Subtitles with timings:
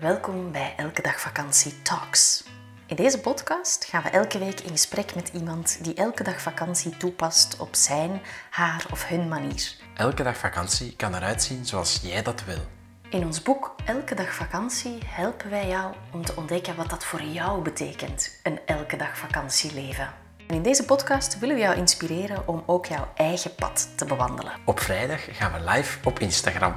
[0.00, 2.44] Welkom bij Elke Dag Vakantie Talks.
[2.86, 6.96] In deze podcast gaan we elke week in gesprek met iemand die elke dag vakantie
[6.96, 9.74] toepast op zijn, haar of hun manier.
[9.94, 12.58] Elke dag vakantie kan eruit zien zoals jij dat wil.
[13.10, 17.22] In ons boek Elke Dag Vakantie helpen wij jou om te ontdekken wat dat voor
[17.22, 20.08] jou betekent, een elke dag vakantieleven.
[20.46, 24.52] En in deze podcast willen we jou inspireren om ook jouw eigen pad te bewandelen.
[24.64, 26.74] Op vrijdag gaan we live op Instagram.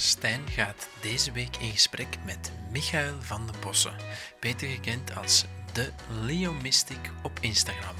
[0.00, 3.94] Stijn gaat deze week in gesprek met Michael van den Bossen,
[4.40, 7.94] beter gekend als de Leo Mystic op Instagram.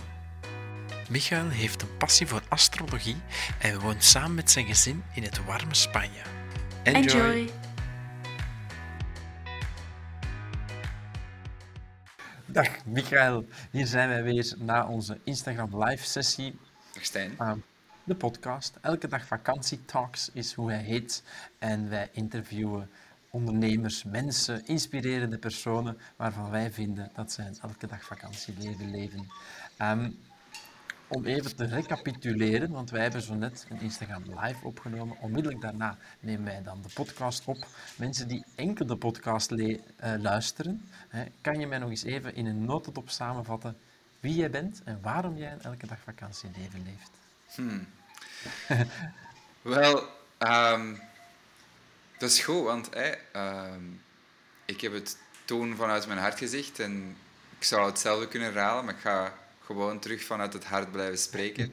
[1.09, 3.17] Michael heeft een passie voor astrologie
[3.59, 6.23] en woont samen met zijn gezin in het warme Spanje.
[6.83, 7.51] Enjoy!
[12.47, 16.59] Dag Michael, hier zijn wij weer na onze Instagram live sessie.
[16.93, 17.37] Dag Stijn.
[17.41, 17.53] Uh,
[18.09, 18.79] de podcast.
[18.81, 21.23] Elke dag vakantie talks is hoe hij heet.
[21.59, 22.91] En wij interviewen
[23.31, 29.27] ondernemers, mensen, inspirerende personen waarvan wij vinden dat zij elke dag vakantieleven leven.
[29.83, 30.19] Um,
[31.09, 35.17] om even te recapituleren, want wij hebben zo net een Instagram live opgenomen.
[35.21, 37.67] Onmiddellijk daarna nemen wij dan de podcast op.
[37.97, 39.79] Mensen die enkel de podcast uh,
[40.19, 43.77] luisteren, hè, kan je mij nog eens even in een notendop samenvatten
[44.21, 47.11] wie jij bent en waarom jij elke dag vakantieleven leeft?
[47.55, 47.87] Hmm.
[49.63, 50.09] Wel,
[50.39, 51.01] um,
[52.19, 52.89] dat is goed, want
[53.37, 54.03] um,
[54.65, 57.17] ik heb het toen vanuit mijn hart gezegd en
[57.59, 61.73] ik zou hetzelfde kunnen herhalen, maar ik ga gewoon terug vanuit het hart blijven spreken.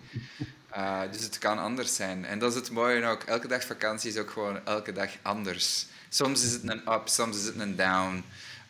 [0.78, 2.26] Uh, dus het kan anders zijn.
[2.26, 3.24] En dat is het mooie ook.
[3.24, 5.86] Elke dag vakantie is ook gewoon elke dag anders.
[6.10, 8.24] Soms is het een up, soms is het een down.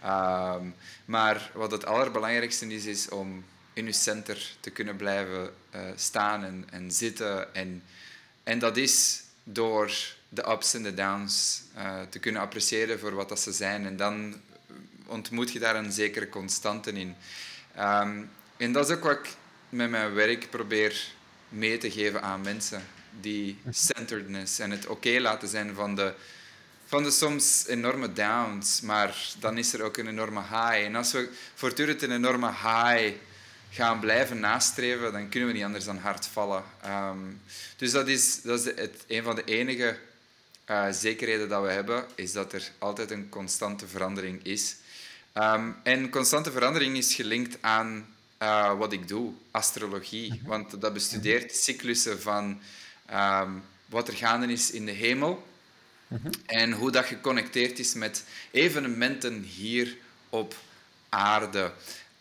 [0.06, 5.82] Um, maar wat het allerbelangrijkste is, is om in je center te kunnen blijven uh,
[5.96, 7.56] staan en, en zitten.
[7.56, 7.84] En,
[8.44, 9.92] en dat is door
[10.30, 13.86] de ups en de downs uh, te kunnen appreciëren voor wat dat ze zijn.
[13.86, 14.42] En dan
[15.06, 17.16] ontmoet je daar een zekere constante in.
[17.80, 19.36] Um, en dat is ook wat ik
[19.70, 21.08] met mijn werk probeer
[21.50, 22.84] mee te geven aan mensen.
[23.20, 26.14] Die centeredness en het oké laten zijn van de,
[26.86, 28.82] van de soms enorme downs.
[28.82, 30.86] Maar dan is er ook een enorme high.
[30.86, 33.16] En als we voortdurend een enorme high
[33.70, 36.64] gaan blijven nastreven, dan kunnen we niet anders dan hard vallen.
[36.86, 37.42] Um,
[37.78, 39.98] dus dat is, dat is het, een van de enige
[40.70, 44.76] uh, zekerheden dat we hebben, is dat er altijd een constante verandering is.
[45.34, 50.42] Um, en constante verandering is gelinkt aan uh, wat ik doe, astrologie.
[50.46, 52.62] Want dat bestudeert cyclussen van
[53.14, 55.48] um, wat er gaande is in de hemel
[56.46, 59.98] en hoe dat geconnecteerd is met evenementen hier
[60.30, 60.56] op
[61.10, 61.72] aarde.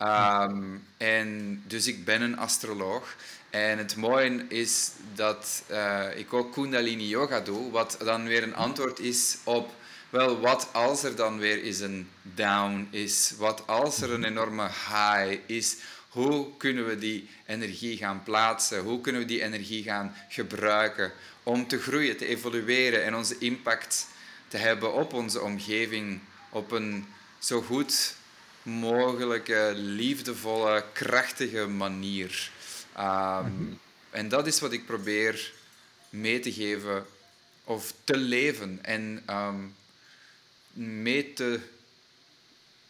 [0.01, 3.15] Um, en dus ik ben een astroloog.
[3.49, 8.55] En het mooie is dat uh, ik ook Kundalini Yoga doe, wat dan weer een
[8.55, 9.73] antwoord is op,
[10.09, 13.33] wel, wat als er dan weer eens een down is?
[13.37, 15.77] Wat als er een enorme high is?
[16.09, 18.79] Hoe kunnen we die energie gaan plaatsen?
[18.79, 21.11] Hoe kunnen we die energie gaan gebruiken
[21.43, 24.07] om te groeien, te evolueren en onze impact
[24.47, 26.19] te hebben op onze omgeving
[26.49, 27.05] op een
[27.39, 28.15] zo goed
[28.65, 32.51] mogelijke, liefdevolle, krachtige manier.
[32.97, 33.79] Um,
[34.15, 35.53] En dat is wat ik probeer
[36.09, 37.05] mee te geven
[37.63, 39.75] of te leven en um,
[40.73, 41.59] mee te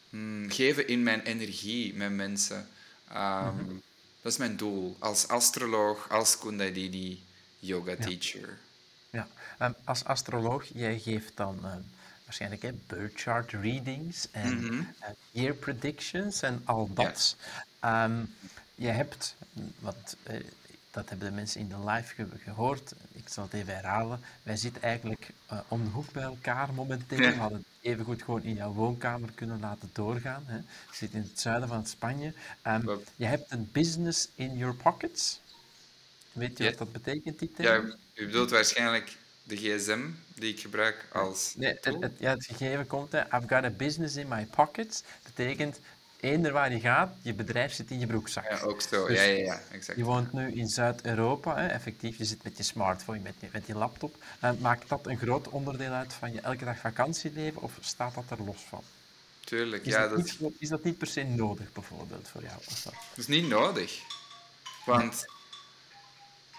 [0.10, 2.68] mm, geven in mijn energie met mensen.
[3.14, 3.82] Um,
[4.22, 7.24] Dat is mijn doel als astroloog, als Kundalini
[7.60, 8.58] yoga teacher.
[9.10, 9.28] Ja,
[9.60, 9.76] ja.
[9.84, 11.86] Als astroloog, jij geeft dan
[12.26, 14.94] waarschijnlijk hè, birth chart readings en mm -hmm.
[15.02, 17.36] uh, year predictions en al dat.
[17.82, 18.10] Ja.
[18.76, 19.36] je hebt,
[19.80, 20.36] wat, uh,
[20.92, 24.58] dat hebben de mensen in de live ge gehoord, ik zal het even herhalen, wij
[24.58, 27.22] zitten eigenlijk uh, om de hoek bij elkaar momenteel.
[27.22, 27.30] Ja.
[27.30, 30.44] We hadden even goed gewoon in jouw woonkamer kunnen laten doorgaan.
[30.46, 30.56] Hè.
[30.56, 32.34] Je zit in het zuiden van Spanje.
[32.68, 35.40] Um, je hebt een business in your pockets.
[36.32, 37.88] Weet je wat dat betekent, die term?
[37.88, 40.02] Ja, u bedoelt waarschijnlijk de gsm
[40.36, 43.70] die ik gebruik als Nee, het, het, ja, het gegeven komt, hè, I've got a
[43.70, 45.04] business in my pockets.
[45.24, 45.80] betekent,
[46.20, 48.50] eender waar je gaat, je bedrijf zit in je broekzak.
[48.50, 49.08] Ja, ook zo.
[49.08, 49.98] Dus ja, ja, ja, exact.
[49.98, 53.76] Je woont nu in Zuid-Europa, effectief, je zit met je smartphone, met je, met je
[53.76, 54.16] laptop.
[54.44, 58.40] Uh, maakt dat een groot onderdeel uit van je elke dag vakantieleven of staat dat
[58.40, 58.84] er los van?
[59.40, 60.08] Tuurlijk, is ja.
[60.08, 60.18] Dat.
[60.18, 62.60] Niet, is dat niet per se nodig, bijvoorbeeld, voor jou?
[62.84, 64.02] Dat is niet nodig.
[64.86, 65.26] Want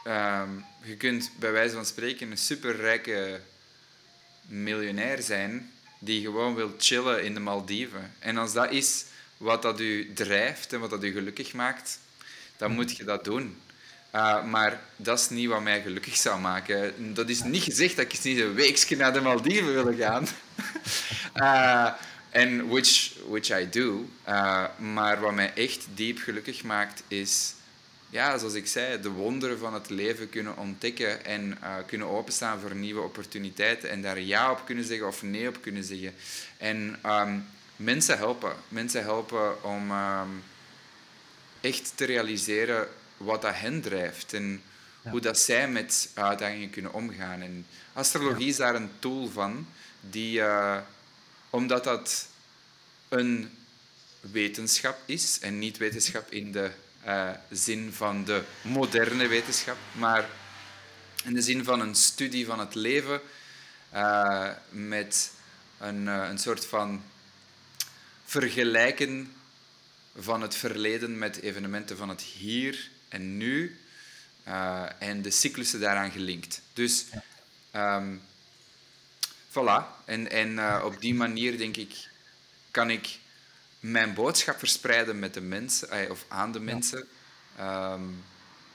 [0.06, 3.40] um, je kunt bij wijze van spreken een superrijke
[4.46, 8.12] miljonair zijn die gewoon wil chillen in de Maldiven.
[8.18, 9.04] En als dat is
[9.36, 11.98] wat dat u drijft en wat dat u gelukkig maakt,
[12.56, 13.60] dan moet je dat doen.
[14.14, 17.14] Uh, maar dat is niet wat mij gelukkig zou maken.
[17.14, 20.28] Dat is niet gezegd dat ik niet een weekje naar de Maldiven wil gaan.
[21.34, 21.92] uh,
[22.36, 24.08] En which, which I do.
[24.28, 27.52] Uh, maar wat mij echt diep gelukkig maakt, is,
[28.10, 32.60] ja, zoals ik zei, de wonderen van het leven kunnen ontdekken en uh, kunnen openstaan
[32.60, 36.14] voor nieuwe opportuniteiten en daar ja op kunnen zeggen of nee op kunnen zeggen.
[36.56, 38.52] En um, mensen helpen.
[38.68, 40.42] Mensen helpen om um,
[41.60, 44.62] echt te realiseren wat dat hen drijft en
[45.04, 45.10] ja.
[45.10, 47.40] hoe dat zij met uitdagingen kunnen omgaan.
[47.40, 48.50] En astrologie ja.
[48.50, 49.66] is daar een tool van,
[50.00, 50.78] die, uh,
[51.50, 52.28] omdat dat
[53.08, 53.50] een
[54.20, 56.70] wetenschap is, en niet wetenschap in de
[57.06, 60.28] uh, zin van de moderne wetenschap, maar
[61.24, 63.20] in de zin van een studie van het leven
[63.94, 65.32] uh, met
[65.78, 67.02] een, een soort van
[68.24, 69.32] vergelijken
[70.18, 73.80] van het verleden met evenementen van het hier en nu
[74.98, 76.60] en de cyclussen daaraan gelinkt.
[76.72, 77.04] Dus
[77.72, 78.22] um,
[79.50, 80.04] voilà.
[80.04, 82.08] En, en op die manier denk ik
[82.70, 83.18] kan ik
[83.90, 87.06] mijn boodschap verspreiden met de mensen of aan de mensen.
[87.56, 87.92] Ja.
[87.92, 88.24] Um,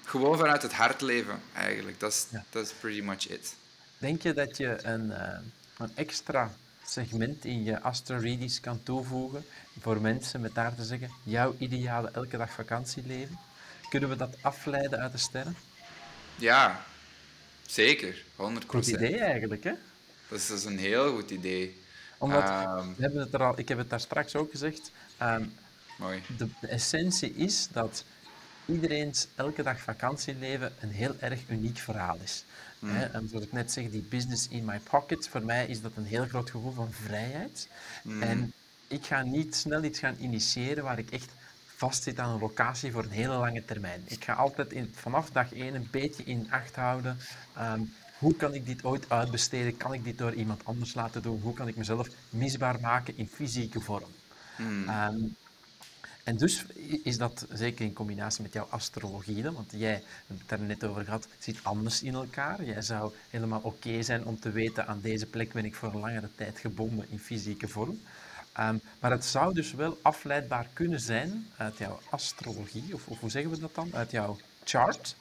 [0.04, 2.00] gewoon vanuit het hart leven eigenlijk.
[2.00, 3.56] Dat is pretty much it.
[3.98, 5.38] Denk je dat je een, uh,
[5.78, 6.54] een extra
[6.86, 9.46] segment in je Astro Readies kan toevoegen
[9.80, 13.40] voor mensen met daar te zeggen jouw ideale elke dag vakantieleven?
[13.90, 15.56] Kunnen we dat afleiden uit de sterren?
[16.36, 16.86] Ja,
[17.66, 18.24] zeker.
[18.36, 18.66] 100%.
[18.68, 19.74] Goed idee eigenlijk, hè?
[20.28, 21.81] Dat is, dat is een heel goed idee.
[22.21, 24.91] Omdat, um, we hebben het er al, ik heb het daar straks ook gezegd,
[25.21, 25.53] um,
[25.97, 26.21] mooi.
[26.38, 28.03] De, de, essentie is dat
[28.65, 32.45] iedereen's elke dag vakantieleven een heel erg uniek verhaal is.
[32.79, 32.89] Mm.
[32.89, 33.06] Hè?
[33.06, 36.06] En zoals ik net zeg, die business in my pocket, voor mij is dat een
[36.06, 37.68] heel groot gevoel van vrijheid.
[38.03, 38.21] Mm.
[38.21, 38.53] En
[38.88, 41.29] ik ga niet snel iets gaan initiëren waar ik echt
[41.75, 44.01] vastzit aan een locatie voor een hele lange termijn.
[44.06, 47.18] Ik ga altijd in, vanaf dag één een beetje in acht houden.
[47.57, 49.77] Um, hoe kan ik dit ooit uitbesteden?
[49.77, 51.41] Kan ik dit door iemand anders laten doen?
[51.41, 54.09] Hoe kan ik mezelf misbaar maken in fysieke vorm?
[54.57, 54.89] Mm.
[54.89, 55.35] Um,
[56.23, 56.65] en dus
[57.03, 60.83] is dat zeker in combinatie met jouw astrologie, want jij, we hebben het daar net
[60.83, 62.63] over gehad, zit anders in elkaar.
[62.63, 65.94] Jij zou helemaal oké okay zijn om te weten, aan deze plek ben ik voor
[65.94, 68.01] een langere tijd gebonden in fysieke vorm.
[68.59, 73.29] Um, maar het zou dus wel afleidbaar kunnen zijn uit jouw astrologie, of, of hoe
[73.29, 73.89] zeggen we dat dan?
[73.94, 75.15] Uit jouw chart?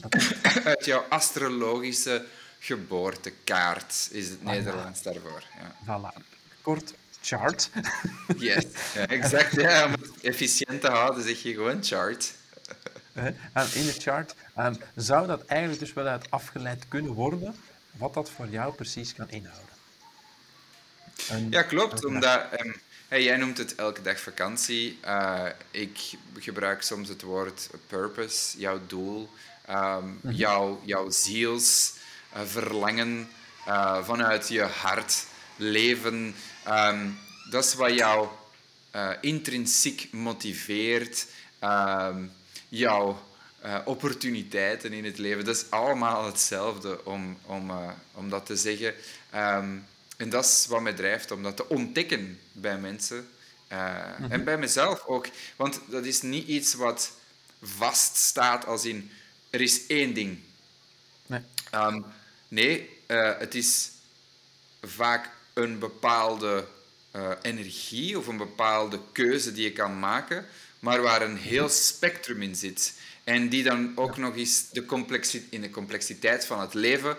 [0.00, 0.14] Dat
[0.64, 2.24] uit jouw astrologische
[2.58, 5.42] geboortekaart is het Nederlands daarvoor.
[5.60, 5.74] Ja.
[5.84, 6.22] Voilà.
[6.62, 7.70] Kort, chart.
[8.36, 8.64] yes,
[8.94, 9.52] ja, exact.
[9.54, 12.32] Ja, om het efficiënt te houden zeg je gewoon chart.
[13.74, 17.54] in de chart um, zou dat eigenlijk dus wel uit afgeleid kunnen worden,
[17.90, 19.76] wat dat voor jou precies kan inhouden.
[21.50, 22.04] Ja, klopt.
[22.04, 22.76] Omdat, um,
[23.08, 24.98] hey, jij noemt het elke dag vakantie.
[25.04, 25.98] Uh, ik
[26.38, 29.28] gebruik soms het woord purpose, jouw doel,
[29.70, 30.30] um, mm-hmm.
[30.30, 31.92] jouw, jouw ziels,
[32.32, 33.28] verlangen
[33.68, 35.26] uh, vanuit je hart,
[35.56, 36.34] leven.
[36.68, 37.18] Um,
[37.50, 38.28] dat is wat jou
[39.20, 41.26] intrinsiek motiveert,
[42.68, 43.22] jouw
[43.84, 45.44] opportuniteiten in het leven.
[45.44, 47.70] Dat is allemaal hetzelfde om, om,
[48.14, 48.94] om dat te zeggen.
[50.16, 53.28] En dat is wat mij drijft, om dat te ontdekken bij mensen.
[53.68, 54.30] Mm-hmm.
[54.30, 55.26] En bij mezelf ook.
[55.56, 57.12] Want dat is niet iets wat
[57.62, 59.10] vaststaat als in...
[59.50, 60.38] Er is één ding.
[61.26, 61.40] Nee.
[61.74, 62.04] Um,
[62.48, 63.90] nee, uh, het is
[64.82, 66.66] vaak een bepaalde
[67.16, 70.46] uh, energie of een bepaalde keuze die je kan maken,
[70.78, 72.94] maar waar een heel spectrum in zit.
[73.24, 77.16] En die dan ook nog eens de complexi- in de complexiteit van het leven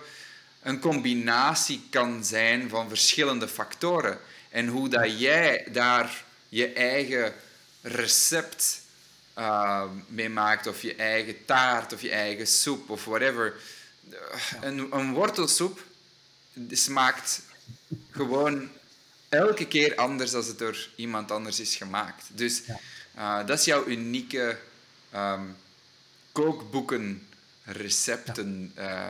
[0.63, 4.19] een combinatie kan zijn van verschillende factoren.
[4.49, 7.33] En hoe dat jij daar je eigen
[7.81, 8.81] recept
[9.37, 13.53] uh, mee maakt, of je eigen taart, of je eigen soep, of whatever.
[14.61, 15.83] Een, een wortelsoep
[16.69, 17.41] smaakt
[18.11, 18.69] gewoon
[19.29, 22.23] elke keer anders als het door iemand anders is gemaakt.
[22.31, 22.61] Dus
[23.17, 24.57] uh, dat is jouw unieke
[25.15, 25.55] um,
[26.31, 27.27] kookboeken,
[27.63, 28.73] recepten.
[28.77, 29.07] Uh,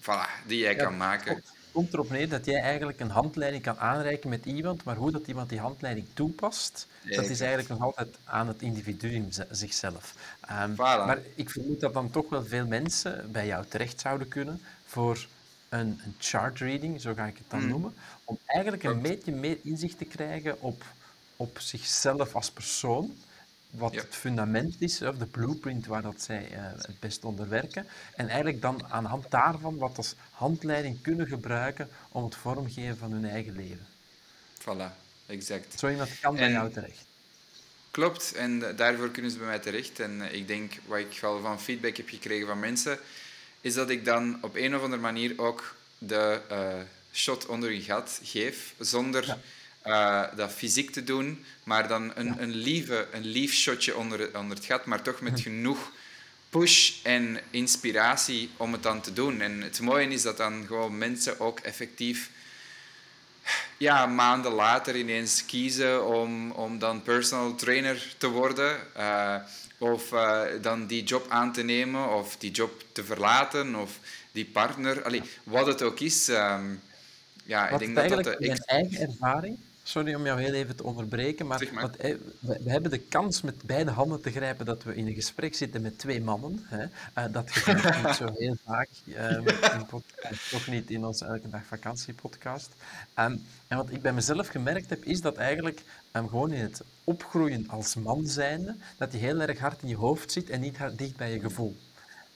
[0.00, 1.44] voilà, die jij kan maken.
[1.72, 5.10] Het komt erop neer dat jij eigenlijk een handleiding kan aanreiken met iemand, maar hoe
[5.10, 10.14] dat iemand die handleiding toepast, dat is eigenlijk nog altijd aan het individu zichzelf.
[10.50, 10.76] Um, voilà.
[10.76, 15.26] Maar ik vermoed dat dan toch wel veel mensen bij jou terecht zouden kunnen voor
[15.68, 17.68] een, een chart reading, zo ga ik het dan mm.
[17.68, 20.84] noemen, om eigenlijk een beetje meer inzicht te krijgen op,
[21.36, 23.16] op zichzelf als persoon
[23.72, 27.86] wat het fundament is, of de blueprint waar dat zij uh, het best onder werken.
[28.14, 32.96] En eigenlijk dan aan de hand daarvan wat als handleiding kunnen gebruiken om het vormgeven
[32.96, 33.86] van hun eigen leven.
[34.60, 35.78] Voilà, exact.
[35.78, 37.04] Zo iemand kan bij jou terecht.
[37.90, 40.00] Klopt, en daarvoor kunnen ze bij mij terecht.
[40.00, 42.98] En ik denk, wat ik wel van feedback heb gekregen van mensen,
[43.60, 46.74] is dat ik dan op een of andere manier ook de uh,
[47.12, 49.26] shot onder je gat geef, zonder...
[49.26, 49.38] Ja
[49.82, 54.56] eh, dat fysiek te doen, maar dan een, een, lieve, een lief shotje onder, onder
[54.56, 55.92] het gat, maar toch met genoeg
[56.48, 59.40] push en inspiratie om het dan te doen.
[59.40, 62.30] En het mooie is dat dan gewoon mensen ook effectief
[63.76, 68.94] ja, maanden later ineens kiezen om, om dan personal trainer te worden.
[68.94, 69.36] eh,
[69.78, 73.98] of eh, dan die job aan te nemen, of die job te verlaten, of
[74.32, 75.02] die partner.
[75.04, 76.28] Allee, wat het ook is.
[76.28, 76.74] ehm,
[77.44, 78.24] ja, ik denk dat dat...
[78.24, 81.82] de ex- eigen ervaring, sorry om jou heel even te onderbreken, maar, Zeg maar.
[81.82, 85.14] want, eh, we, hebben de kans met beide handen te grijpen dat we in een
[85.14, 86.64] gesprek zitten met twee mannen.
[86.64, 86.86] Hè.
[87.14, 88.88] Eh, dat gebeurt niet zo heel vaak,
[89.90, 92.70] podcast, toch niet in onze Elke Dag Vakantie-podcast.
[93.14, 93.36] Ehm,
[93.68, 97.68] en wat ik bij mezelf gemerkt heb, is dat eigenlijk ehm, gewoon in het opgroeien
[97.68, 100.98] als man zijnde, dat je heel erg hard in je hoofd zit en niet hard
[100.98, 101.76] dicht bij je gevoel.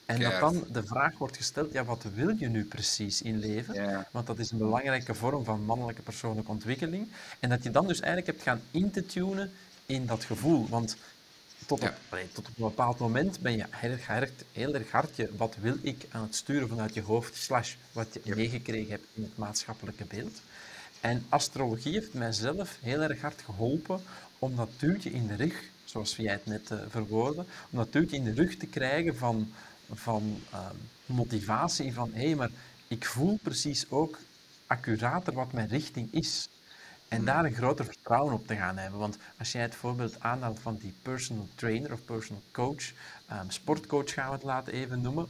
[0.07, 3.73] En dat dan de vraag wordt gesteld, ja, wat wil je nu precies in leven?
[3.73, 4.07] Ja.
[4.11, 7.07] Want dat is een belangrijke vorm van mannelijke persoonlijke ontwikkeling.
[7.39, 9.51] En dat je dan dus eigenlijk hebt gaan in te tunen
[9.85, 10.67] in dat gevoel.
[10.69, 10.95] Want
[11.65, 14.91] tot op, allee, tot op een bepaald moment ben je heel erg, erg- heel erg
[14.91, 18.91] hard je wat wil ik aan het sturen vanuit je hoofd, slash wat je meegekregen
[18.91, 20.41] hebt in het maatschappelijke beeld.
[21.01, 24.01] En astrologie heeft mijzelf heel erg hard geholpen
[24.39, 28.15] om dat duwtje in de rug, zoals jij het net eh, verwoordde, om dat duwtje
[28.17, 29.51] in de rug te krijgen van,
[29.93, 30.75] van ehm,
[31.05, 32.49] motivatie, van hé, maar
[32.87, 34.19] ik voel precies ook
[34.67, 36.49] accurater wat mijn richting is.
[37.07, 38.99] En daar een groter vertrouwen op te gaan hebben.
[38.99, 42.91] Want als jij het voorbeeld aanhaalt van die personal trainer of personal coach,
[43.27, 45.27] ehm, sportcoach gaan we het laten even noemen,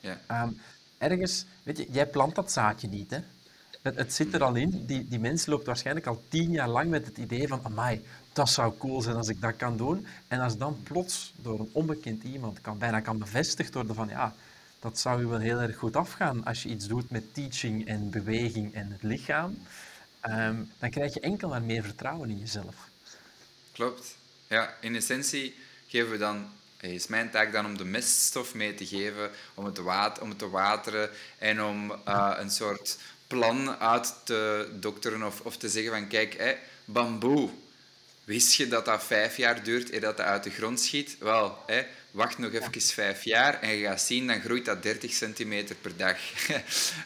[0.00, 0.20] Ja.
[0.26, 0.50] Ehm,
[0.98, 3.18] ergens, weet je, jij plant dat zaadje niet, hè?
[3.82, 4.86] Het, het zit er al in.
[4.86, 8.48] Die, die mens loopt waarschijnlijk al tien jaar lang met het idee van, amai, dat
[8.50, 10.06] zou cool zijn als ik dat kan doen.
[10.28, 14.34] En als dan plots door een onbekend iemand kan, bijna kan bevestigd worden van, ja,
[14.80, 18.10] dat zou je wel heel erg goed afgaan als je iets doet met teaching en
[18.10, 19.58] beweging en het lichaam,
[20.20, 22.74] ehm, dan krijg je enkel maar meer vertrouwen in jezelf.
[23.72, 24.16] Klopt.
[24.46, 25.54] Ja, in essentie
[25.86, 29.64] geven we dan, eh, is mijn taak dan om de meststof mee te geven, om
[29.64, 34.70] het te, wat, om het te wateren en om eh, een soort plan uit te
[34.80, 37.50] dokteren of, of te zeggen van kijk, bamboe,
[38.24, 41.16] wist je dat dat vijf jaar duurt eer dat dat uit de grond schiet?
[41.18, 45.12] Wel, hè, wacht nog even vijf jaar en je gaat zien, dan groeit dat 30
[45.12, 46.18] centimeter per dag.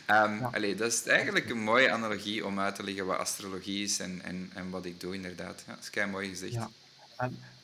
[0.06, 3.98] Ehm, allee, dat is eigenlijk een mooie analogie om uit te leggen wat astrologie is
[3.98, 5.62] en, en, en wat ik doe inderdaad.
[5.66, 6.52] Ja, dat is kei mooi gezegd.
[6.52, 6.70] Ja.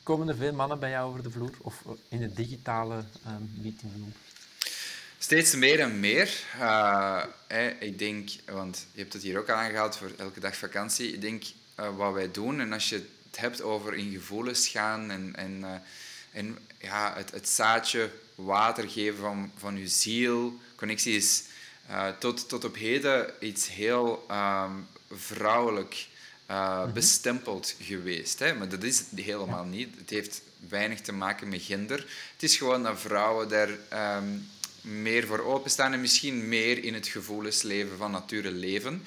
[0.03, 3.03] Komen er veel mannen bij jou over de vloer of in het digitale
[3.61, 4.13] meetingroom?
[5.17, 6.43] Steeds meer en meer.
[6.59, 11.13] Eh, hè, ik denk, want je hebt het hier ook aangehaald voor elke dag vakantie.
[11.13, 11.43] Ik denk
[11.75, 13.05] eh, wat wij doen, en als je
[13.35, 15.71] het hebt over in gevoelens gaan en, en, eh,
[16.31, 21.43] en ja, het, het zaadje water geven van, van je ziel, connectie is
[21.87, 24.71] eh, tot, tot op heden iets heel ehm,
[25.11, 26.07] vrouwelijk
[26.45, 28.39] eh, bestempeld geweest.
[28.39, 28.53] Hè?
[28.53, 29.95] Maar dat is het helemaal niet.
[29.97, 31.97] Het heeft weinig te maken met gender.
[32.33, 34.27] Het is gewoon dat vrouwen daar ehm,
[34.81, 39.05] meer voor openstaan en misschien meer in het gevoelensleven van nature leven.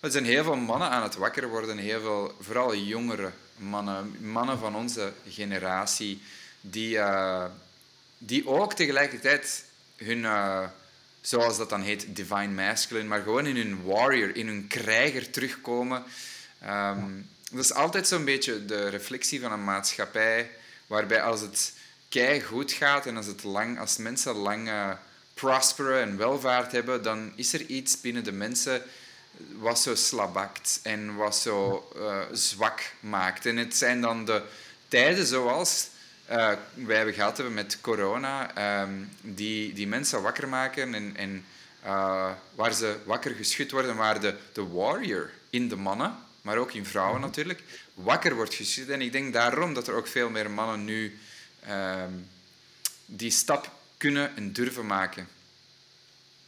[0.00, 4.58] Er zijn heel veel mannen aan het wakker worden, heel veel, vooral jongere mannen, mannen
[4.58, 6.22] van onze generatie,
[6.60, 7.44] die, eh,
[8.18, 9.64] die ook tegelijkertijd
[9.96, 10.64] hun, eh,
[11.20, 16.04] zoals dat dan heet, divine masculine, maar gewoon in hun warrior, in hun krijger terugkomen.
[16.60, 17.10] Ehm,
[17.50, 20.50] Dat is altijd zo'n beetje de reflectie van een maatschappij,
[20.86, 21.72] waarbij als het
[22.08, 24.90] kei goed gaat en als, het lang, als mensen lang eh,
[25.34, 28.82] prosperen en welvaart hebben, dan is er iets binnen de mensen
[29.58, 33.46] wat zo slabakt en wat zo eh, zwak maakt.
[33.46, 34.42] En het zijn dan de
[34.88, 35.88] tijden zoals
[36.24, 41.44] eh, wij hebben gehad hebben met corona, ehm, die, die mensen wakker maken en, en
[41.82, 46.72] eh, waar ze wakker geschud worden, waar de, de warrior in de mannen, maar ook
[46.72, 47.62] in vrouwen natuurlijk,
[47.94, 48.88] wakker wordt geschud.
[48.88, 51.18] En ik denk daarom dat er ook veel meer mannen nu
[51.60, 52.12] ehm,
[53.06, 55.28] die stap kunnen en durven maken.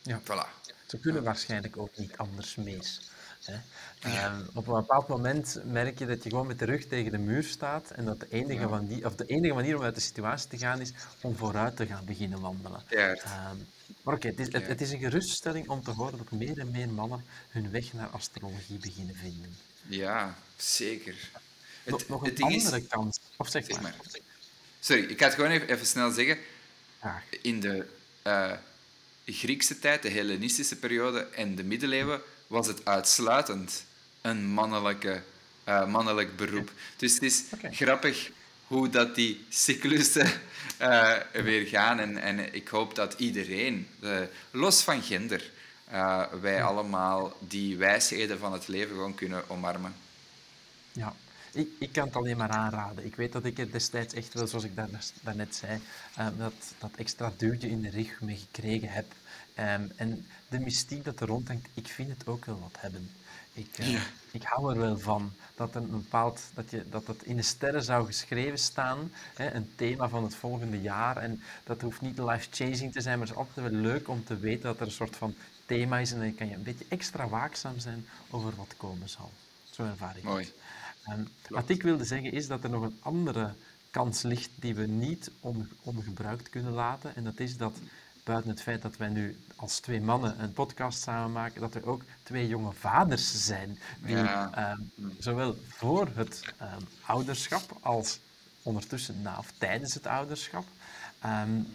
[0.02, 0.20] Ja.
[0.20, 0.63] Voilà.
[0.94, 3.00] Ze kunnen waarschijnlijk ook niet anders mis.
[3.44, 3.54] Hè.
[4.00, 7.18] Ehm, op een bepaald moment merk je dat je gewoon met de rug tegen de
[7.18, 10.00] muur staat en dat de enige, van die, of de enige manier om uit de
[10.00, 12.82] situatie te gaan is om vooruit te gaan beginnen wandelen.
[12.88, 13.14] Ja.
[13.14, 13.56] Ehm,
[14.02, 16.70] maar oké, het, is, het, het is een geruststelling om te horen dat meer en
[16.70, 19.56] meer mannen hun weg naar astrologie beginnen vinden.
[19.86, 21.30] Ja, zeker.
[21.84, 22.64] Nog, Het, nog een ding is...
[22.64, 23.20] andere kans.
[23.36, 23.94] Of zeg, Zeg maar.
[23.98, 24.20] maar.
[24.80, 26.38] Sorry, ik ga het gewoon even, even snel zeggen.
[27.42, 27.86] In de
[28.22, 28.52] eh,
[29.24, 33.84] Griekse tijd, de Hellenistische periode en de middeleeuwen, was het uitsluitend
[34.20, 35.22] een mannelijke,
[35.64, 36.72] eh, mannelijk beroep.
[36.96, 38.30] Dus het is grappig
[38.66, 40.40] hoe dat die cyclussen
[40.76, 41.98] eh, weer gaan.
[41.98, 44.18] En, en ik hoop dat iedereen, eh,
[44.50, 45.50] los van gender,
[46.40, 49.94] wij allemaal die wijsheden van het leven gewoon kunnen omarmen.
[50.92, 51.14] Ja,
[51.54, 53.04] ik, ik kan het alleen maar aanraden.
[53.04, 54.88] Ik weet dat ik er destijds echt wel, zoals ik daar,
[55.22, 55.80] daarnet zei,
[56.18, 59.06] uh, dat, dat extra duwtje in de rug mee gekregen heb.
[59.58, 63.10] Um, en de mystiek dat er rondhangt, ik vind het ook wel wat hebben.
[63.52, 67.22] Ik, uh, ik hou er wel van dat, er een bepaald, dat, je, dat het
[67.22, 71.16] in de sterren zou geschreven staan, hè, een thema van het volgende jaar.
[71.16, 74.38] En dat hoeft niet life-changing te zijn, maar het is altijd wel leuk om te
[74.38, 75.34] weten dat er een soort van
[75.66, 79.32] thema is en dan kan je een beetje extra waakzaam zijn over wat komen zal.
[79.70, 80.44] Zo ervaar ik Mooi.
[80.44, 80.54] Het.
[81.48, 83.54] Wat ik wilde zeggen is dat er nog een andere
[83.90, 85.30] kans ligt die we niet
[85.82, 87.16] ongebruikt kunnen laten.
[87.16, 87.78] En dat is dat
[88.24, 91.86] buiten het feit dat wij nu als twee mannen een podcast samen maken, dat er
[91.86, 94.80] ook twee jonge vaders zijn die ehm,
[95.18, 98.20] zowel voor het ehm, ouderschap als
[98.62, 100.64] ondertussen na of tijdens het ouderschap
[101.24, 101.66] um,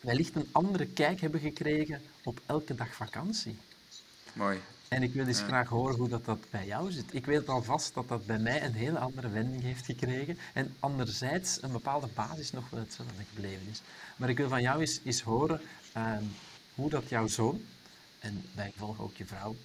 [0.00, 3.56] wellicht een andere kijk hebben gekregen op elke dag vakantie.
[4.32, 4.60] Mooi.
[4.92, 7.14] En ik wil eens graag horen hoe dat, dat bij jou zit.
[7.14, 10.38] Ik weet alvast dat dat bij mij een hele andere wending heeft gekregen.
[10.52, 13.80] En anderzijds een bepaalde basis nog wel hetzelfde gebleven is.
[14.16, 15.60] Maar ik wil van jou eens, eens horen
[15.96, 16.32] um,
[16.74, 17.64] hoe dat jouw zoon,
[18.18, 19.56] en bijgevolg ook je vrouw,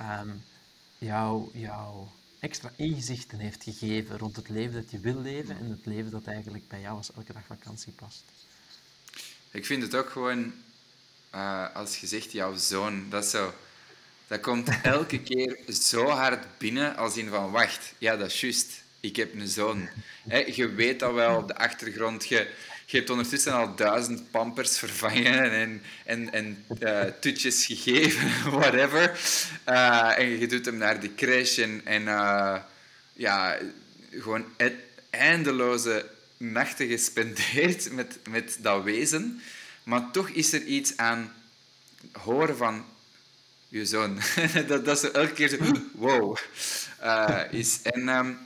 [0.00, 0.42] um,
[0.98, 2.06] jou, jou
[2.38, 6.26] extra inzichten heeft gegeven rond het leven dat je wil leven en het leven dat
[6.26, 8.22] eigenlijk bij jou als elke dag vakantie past.
[9.50, 10.52] Ik vind het ook gewoon,
[11.34, 13.52] uh, als je zegt jouw zoon, dat zo...
[14.26, 18.82] Dat komt elke keer zo hard binnen als in van, wacht, ja, dat is juist.
[19.00, 19.88] Ik heb een zoon.
[20.54, 22.28] je weet dat wel op de achtergrond.
[22.28, 22.48] Je,
[22.86, 29.20] hebt ondertussen al duizend pampers vervangen en, en, en uh, tutjes gegeven, whatever.
[29.68, 32.56] Uh, en je doet hem naar de crash en, uh,
[33.12, 33.58] ja,
[34.10, 34.44] gewoon
[35.10, 39.42] eindeloze nachten gespendeerd met, met dat wezen.
[39.82, 41.32] Maar toch is er iets aan
[42.12, 42.84] horen van
[43.78, 44.18] je zoon.
[44.68, 45.56] dat, dat is elke keer zo,
[45.92, 46.38] wow.
[47.50, 47.82] is.
[47.82, 48.38] En um,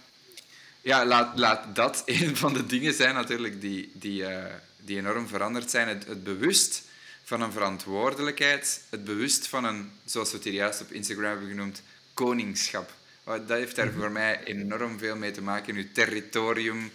[0.81, 4.45] ja, laat, laat dat een van de dingen zijn natuurlijk die, die, uh,
[4.77, 5.89] die enorm veranderd zijn.
[5.89, 6.83] Het, het, bewust
[7.25, 11.49] van een verantwoordelijkheid, het bewust van een, zoals we het hier juist op Instagram hebben
[11.49, 11.83] genoemd,
[12.15, 12.93] koningschap.
[13.25, 15.75] Dat heeft daar voor mij enorm veel mee te maken.
[15.75, 16.91] Uw territorium,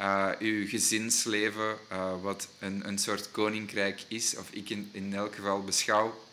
[0.00, 5.34] uh, uw gezinsleven, uh, wat een, een soort koninkrijk is, of ik in, in elk
[5.34, 6.24] geval beschouw.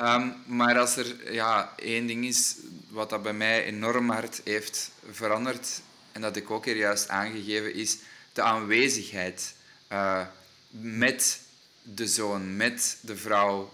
[0.00, 2.54] Um, maar als er ja, één ding is
[2.88, 5.80] wat dat bij mij enorm hard heeft veranderd,
[6.12, 7.98] en dat ik ook hier juist aangegeven, is
[8.32, 9.54] de aanwezigheid
[9.92, 10.26] uh,
[10.70, 11.40] met
[11.82, 13.72] de zoon, met de vrouw,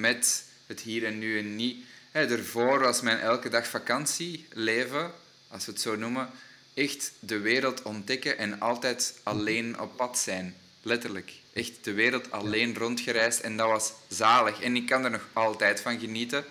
[0.00, 1.84] met het hier en nu en niet.
[2.10, 5.12] Hey, daarvoor was mijn elke dag vakantie leven,
[5.48, 6.30] als we het zo noemen,
[6.74, 10.54] echt de wereld ontdekken en altijd alleen op pad zijn.
[10.82, 11.32] Letterlijk.
[11.54, 14.60] Echt de wereld alleen rondgereisd en dat was zalig.
[14.60, 16.44] En ik kan er nog altijd van genieten.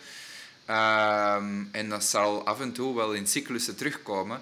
[0.70, 4.42] Um, en dat zal af en toe wel in cyclussen terugkomen.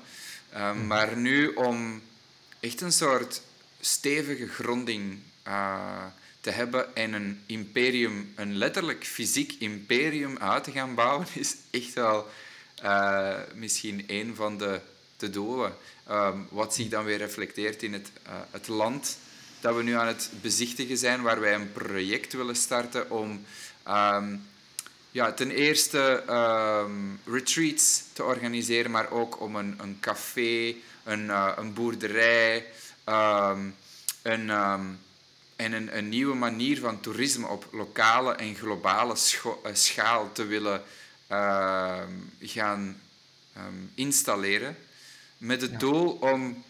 [0.57, 2.01] Um, maar nu om
[2.59, 3.41] echt een soort
[3.79, 6.05] stevige gronding uh,
[6.39, 11.93] te hebben en een imperium, een letterlijk fysiek imperium uit te gaan bouwen, is echt
[11.93, 12.27] wel
[12.83, 14.79] uh, misschien een van de,
[15.17, 15.75] de doelen.
[16.11, 19.17] Um, wat zich dan weer reflecteert in het, uh, het land
[19.61, 23.45] dat we nu aan het bezichtigen zijn, waar wij een project willen starten om
[23.87, 24.47] um,
[25.11, 31.51] ja, ten eerste um, retreats te organiseren, maar ook om een, een café, een, uh,
[31.55, 32.65] een boerderij
[33.05, 33.75] um,
[34.21, 34.49] een,
[35.55, 40.83] en een, een, nieuwe manier van toerisme op lokale en globale uh, schaal te willen
[42.39, 43.01] gaan
[43.95, 44.77] installeren.
[45.37, 45.77] Met het ja.
[45.77, 46.63] doel om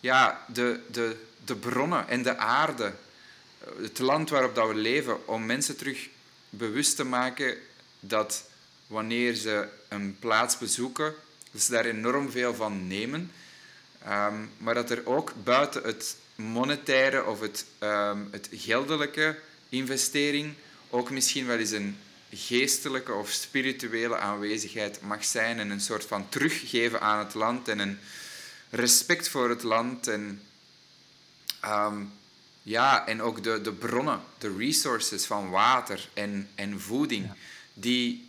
[0.00, 2.92] ja, de, de, de bronnen en de aarde,
[3.80, 6.08] het land waarop dat we leven, om mensen terug
[6.50, 7.56] bewust te maken
[8.00, 8.44] dat
[8.86, 11.14] wanneer ze een plaats bezoeken,
[11.50, 13.32] dat ze daar enorm veel van nemen.
[14.08, 20.54] Um, maar dat er ook buiten het monetaire of het, um, het geldelijke investering
[20.90, 21.96] ook misschien wel eens een
[22.32, 27.78] geestelijke of spirituele aanwezigheid mag zijn en een soort van teruggeven aan het land en
[27.78, 27.98] een
[28.70, 30.42] respect voor het land en
[31.64, 32.12] Um,
[32.62, 37.30] ja, en ook de, de bronnen, de resources van water en, en voeding,
[37.74, 38.28] die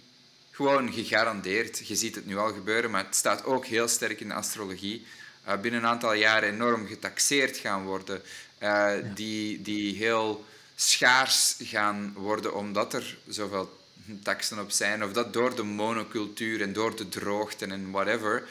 [0.52, 4.28] gewoon gegarandeerd, je ziet het nu al gebeuren, maar het staat ook heel sterk in
[4.28, 5.06] de astrologie,
[5.48, 8.22] uh, binnen een aantal jaren enorm getaxeerd gaan worden,
[8.64, 13.80] uh, die, die heel schaars gaan worden omdat er zoveel
[14.24, 18.48] taxen op zijn, of dat door de monocultuur en door de droogte en whatever,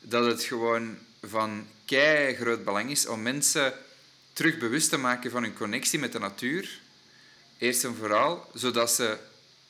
[0.00, 3.74] dat het gewoon van kei groot belang is om mensen
[4.32, 6.80] terug bewust te maken van hun connectie met de natuur.
[7.58, 9.16] Eerst en vooral, zodat ze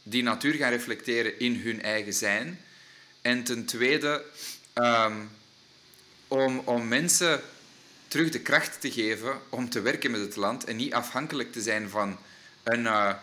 [0.03, 2.61] die natuur gaan reflecteren in hun eigen zijn.
[3.23, 4.25] En ten tweede,
[4.73, 5.17] ehm,
[6.29, 7.41] om, om mensen
[8.09, 11.63] terug de kracht te geven om te werken met het land en niet afhankelijk te
[11.63, 12.19] zijn van
[12.63, 13.15] een, uh,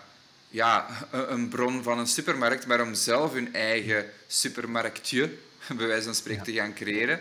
[0.50, 5.34] ja, een bron van een supermarkt, maar om zelf hun eigen supermarktje,
[5.78, 7.20] bij wijze van spreken, te gaan creëren.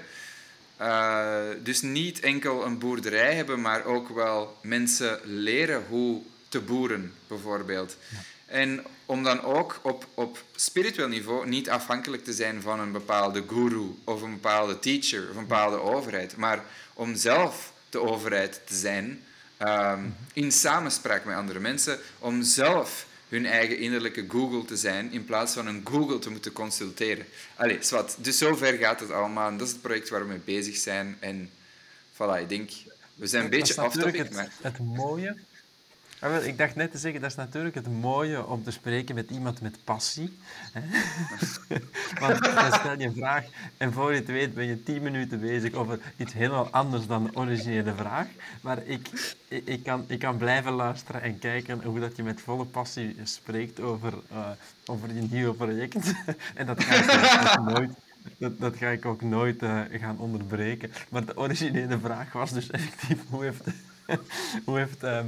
[0.81, 7.13] Uh, dus niet enkel een boerderij hebben, maar ook wel mensen leren hoe te boeren,
[7.27, 7.97] bijvoorbeeld.
[8.11, 8.19] Ja.
[8.47, 13.45] En om dan ook op, op spiritueel niveau niet afhankelijk te zijn van een bepaalde
[13.49, 18.75] guru of een bepaalde teacher of een bepaalde overheid, maar om zelf de overheid te
[18.75, 19.23] zijn,
[19.59, 25.25] um, in samenspraak met andere mensen, om zelf hun eigen innerlijke Google te zijn, in
[25.25, 27.27] plaats van een Google te moeten consulteren.
[27.55, 28.15] Allee, zwart.
[28.19, 29.49] Dus zover gaat het allemaal.
[29.49, 31.17] En dat is het project waar we mee bezig zijn.
[31.21, 31.51] En
[32.13, 32.71] voilà, ik denk,
[33.15, 34.53] we zijn een beetje off-topic, maar...
[34.61, 35.37] Het mooie
[36.43, 39.61] ik dacht net te zeggen, dat is natuurlijk het mooie om te spreken met iemand
[39.61, 40.39] met passie.
[42.21, 43.45] Want dan stel je een vraag
[43.77, 47.25] en voor je het weet ben je tien minuten bezig over iets helemaal anders dan
[47.25, 48.27] de originele vraag.
[48.61, 49.09] Maar ik,
[49.49, 53.81] ik, kan, ik kan blijven luisteren en kijken hoe dat je met volle passie spreekt
[53.81, 54.49] over, uh,
[54.87, 56.13] over je nieuwe project.
[56.55, 57.91] en dat ga ik nooit
[58.39, 60.93] dat, dat, ga ik ook nooit uh, gaan onderbreken.
[61.09, 63.65] Maar de originele vraag was dus effectief: hoe heeft,
[64.65, 65.27] hoe heeft um,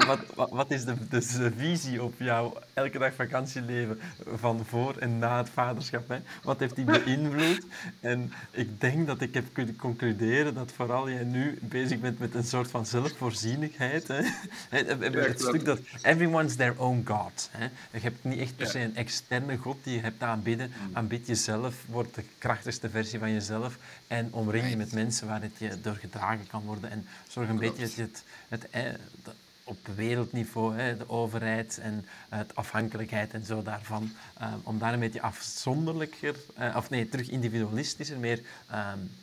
[0.00, 4.00] wat, wat, wat, is de, de, visie op jouw elke dag vakantieleven
[4.34, 6.08] van voor en na het vaderschap?
[6.08, 6.18] Hè?
[6.42, 7.66] Wat heeft die beïnvloed?
[8.00, 12.34] En ik denk dat ik heb kunnen concluderen dat vooral jij nu bezig bent met
[12.34, 14.08] een soort van zelfvoorzienigheid.
[14.08, 14.22] Hè?
[14.68, 17.48] Het, stuk dat everyone's their own God.
[17.50, 17.64] Hè?
[17.90, 20.72] Je hebt niet echt per se een externe God die je hebt aanbidden.
[20.88, 20.96] Mm.
[20.96, 25.58] Aanbid jezelf, word de krachtigste versie van jezelf en omring je met mensen waar het
[25.58, 26.90] je door gedragen kan worden.
[26.90, 32.06] En zorg een beetje dat je het, het, het op wereldniveau, hè, de overheid en
[32.28, 37.28] het afhankelijkheid en zo daarvan, um, om daar een beetje afzonderlijker, uh, of nee, terug
[37.28, 38.40] individualistischer, meer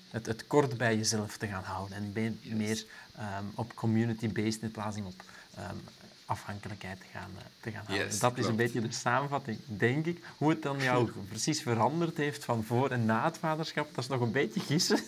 [0.09, 2.85] het, het kort bij jezelf te gaan houden en be meer
[3.17, 5.23] um, op community-based in plaats van op
[6.29, 8.07] afhankelijkheid te gaan, te gaan houden.
[8.07, 10.23] Yes, dat is een beetje de samenvatting, denk ik.
[10.37, 14.09] Hoe het dan jou precies veranderd heeft van voor en na het vaderschap, dat is
[14.09, 14.99] nog een beetje gissen.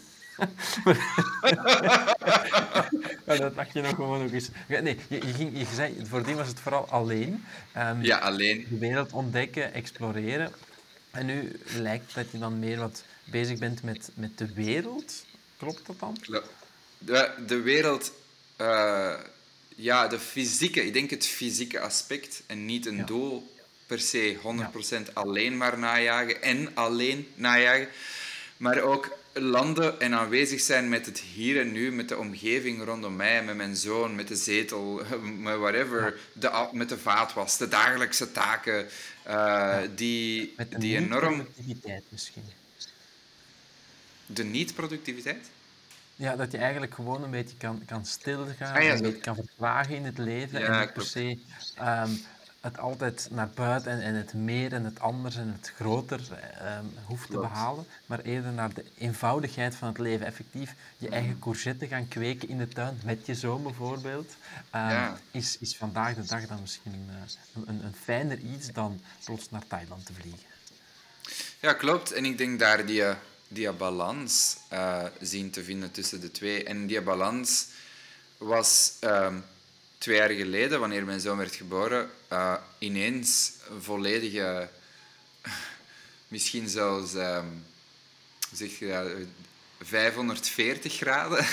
[3.26, 4.50] Maar dat dacht je nog gewoon nog eens.
[4.68, 7.44] Nee, je, je, ging, je zei, voordien was het vooral alleen.
[7.78, 8.68] Um, ja, alleen.
[8.70, 10.52] De wereld ontdekken, exploreren.
[11.12, 15.26] En nu lijkt dat je dan meer wat bezig bent met, met de wereld.
[15.58, 16.18] Klopt dat dan?
[16.98, 18.14] De, de wereld...
[18.62, 19.14] Uh,
[19.76, 20.86] ja, de fysieke...
[20.86, 23.52] Ik denk het fysieke aspect en niet een doel
[23.86, 24.38] per se
[25.10, 27.88] 100% alleen maar najagen en alleen najagen.
[28.58, 33.16] Maar ook landen en aanwezig zijn met het hier en nu, met de omgeving rondom
[33.16, 35.02] mij, met mijn zoon, met de zetel,
[35.38, 38.88] met whatever, de, met de vaatwas, de dagelijkse taken,
[39.28, 41.36] uh, die, met die enorm...
[41.36, 42.44] productiviteit misschien.
[44.26, 45.50] De niet-productiviteit?
[46.16, 49.96] Ja, dat je eigenlijk gewoon een beetje kan, kan stilgaan, ah, een beetje kan vertragen
[49.96, 51.38] in het leven ja, en niet per se
[51.80, 52.22] um,
[52.62, 56.20] het altijd naar buiten en, en, het meer en het anders en het groter
[56.80, 60.26] um, hoeft te behalen, maar eerder naar de eenvoudigheid van het leven.
[60.26, 61.14] Effectief je mm.
[61.14, 64.36] eigen courgette gaan kweken in de tuin, met je zoon bijvoorbeeld,
[64.76, 69.50] um, is, is vandaag de dag dan misschien uh, een, een fijner iets dan plots
[69.50, 70.50] naar Thailand te vliegen.
[71.60, 72.12] Ja, klopt.
[72.12, 73.04] En ik denk daar die,
[73.48, 76.64] die balans uh, zien te vinden tussen de twee.
[76.64, 77.68] En die balans
[78.38, 78.94] was...
[79.02, 79.44] Um,
[79.98, 84.70] twee jaar geleden, wanneer mijn zoon werd geboren, uh, ineens volledige,
[86.28, 87.66] misschien zelfs um,
[88.54, 89.26] zeg je
[89.82, 91.46] 540 graden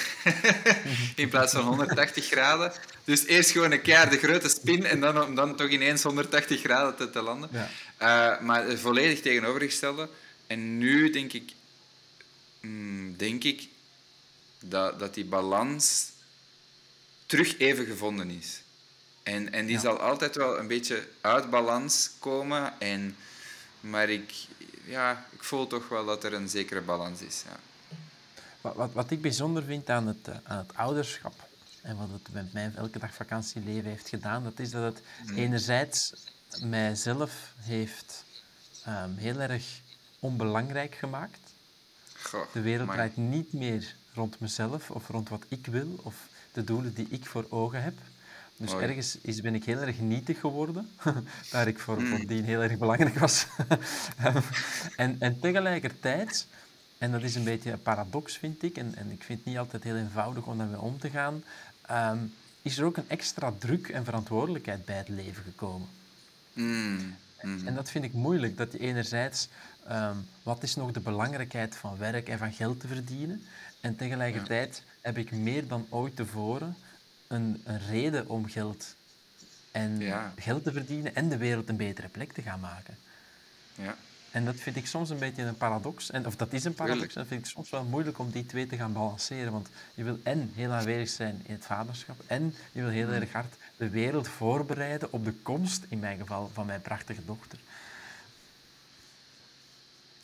[1.22, 2.72] in plaats van 180 graden.
[3.04, 6.60] Dus eerst gewoon een keer de grote spin en dan om dan toch ineens 180
[6.60, 7.50] graden te, te landen.
[7.52, 7.68] Ja.
[8.38, 10.08] Uh, maar volledig tegenovergestelde.
[10.46, 11.52] En nu denk ik,
[12.60, 13.68] mm, denk ik
[14.60, 16.10] dat, dat die balans
[17.26, 18.62] terug even gevonden is.
[19.28, 22.80] En, en die zal altijd wel een beetje uit balans komen.
[22.80, 23.16] En,
[23.80, 24.32] maar ik,
[24.84, 27.42] ja, ik voel toch wel dat er een zekere balans is.
[27.46, 27.56] Ja.
[28.60, 31.48] Wat, wat, wat ik bijzonder vind aan het, eh, aan het ouderschap
[31.82, 35.36] en wat het met mijn elke dag vakantieleven heeft gedaan, dat is dat het mm.
[35.36, 36.12] enerzijds
[36.62, 38.24] mijzelf heeft
[38.88, 39.80] um, heel erg
[40.18, 41.40] onbelangrijk gemaakt.
[42.22, 46.14] Goh, de wereld draait niet meer rond mezelf of rond wat ik wil of
[46.52, 47.94] de doelen die ik voor ogen heb.
[48.58, 50.90] Dus ergens is, ben ik heel erg nietig geworden,
[51.52, 52.26] waar ik voor, mm.
[52.26, 53.46] die heel erg belangrijk was.
[54.96, 56.46] en, en tegelijkertijd,
[56.98, 59.58] en dat is een beetje een paradox vind ik, en, en ik vind het niet
[59.58, 61.44] altijd heel eenvoudig om daarmee om te gaan,
[61.86, 62.18] ehm,
[62.62, 65.88] is er ook een extra druk en verantwoordelijkheid bij het leven gekomen.
[66.52, 67.16] Mm.
[67.40, 69.48] En dat vind ik moeilijk, dat je enerzijds
[69.86, 73.42] ehm, wat is nog de belangrijkheid van werk en van geld te verdienen.
[73.80, 76.76] En tegelijkertijd heb ik meer dan ooit tevoren
[77.28, 78.94] een, een reden om geld,
[79.72, 80.02] en
[80.36, 82.96] geld te verdienen en de wereld een betere plek te gaan maken.
[83.74, 83.96] Ja.
[84.30, 86.10] En dat vind ik soms een beetje een paradox.
[86.10, 87.14] En, of dat is een paradox.
[87.14, 89.52] En dat vind ik soms wel moeilijk om die twee te gaan balanceren.
[89.52, 92.22] Want je wil en heel aanwezig zijn in het vaderschap.
[92.26, 93.12] En je wil heel mm.
[93.12, 97.58] erg hard de wereld voorbereiden op de komst, in mijn geval, van mijn prachtige dochter.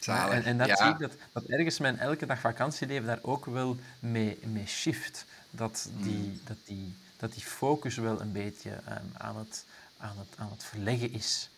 [0.07, 3.77] En, en, dat zie ik, dat, dat ergens mijn elke dag vakantieleven daar ook wel
[3.99, 5.25] mee, mee shift.
[5.57, 6.41] Dat die, mm.
[6.45, 9.65] dat, die, dat die focus wel een beetje um, aan, het,
[9.97, 11.51] aan, het, aan het verleggen is.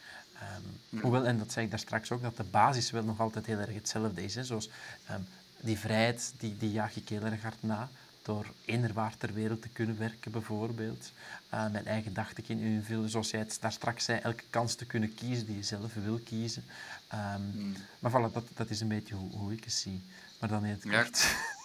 [0.93, 3.47] Um, Hoewel, en dat zei ik daar straks ook, dat de basis wel nog altijd
[3.47, 4.35] heel erg hetzelfde is.
[4.35, 4.45] Hè.
[4.45, 4.71] Zoals
[5.11, 5.27] um,
[5.61, 7.89] die vrijheid, die, die jaag ik heel erg hard na.
[8.23, 11.13] Door innerwaard ter wereld te kunnen werken, bijvoorbeeld.
[11.55, 14.21] Uh, mijn eigen dachten in invullen, zoals jij het daar straks zei.
[14.21, 16.65] Elke kans te kunnen kiezen die je zelf wil kiezen.
[17.15, 20.03] Um, Maar voilà, dat, dat is een beetje hoe, hoe ik het zie.
[20.41, 21.19] Maar dan in het kort.
[21.19, 21.55] Ja.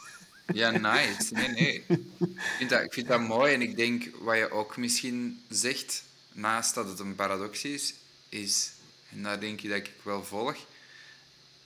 [0.54, 1.34] ja, nice.
[1.34, 1.84] Nee, nee.
[1.88, 3.54] Ik vind, dat, ik vind dat mooi.
[3.54, 7.94] En ik denk, wat je ook misschien zegt, naast dat het een paradox is,
[8.30, 8.72] is,
[9.10, 10.58] en daar denk je dat ik wel volg,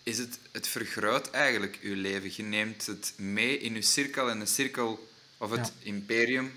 [0.04, 2.32] is het, het vergroot eigenlijk je leven.
[2.36, 6.52] Je neemt het mee in je cirkel en de cirkel of het imperium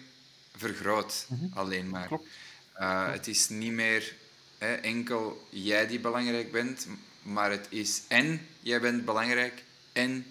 [0.56, 1.58] vergroot mhm.
[1.58, 2.08] alleen maar.
[2.78, 4.14] Uh, het is niet meer
[4.58, 6.86] hè, enkel jij die belangrijk bent,
[7.22, 9.62] maar het is en jij bent belangrijk
[9.92, 10.26] en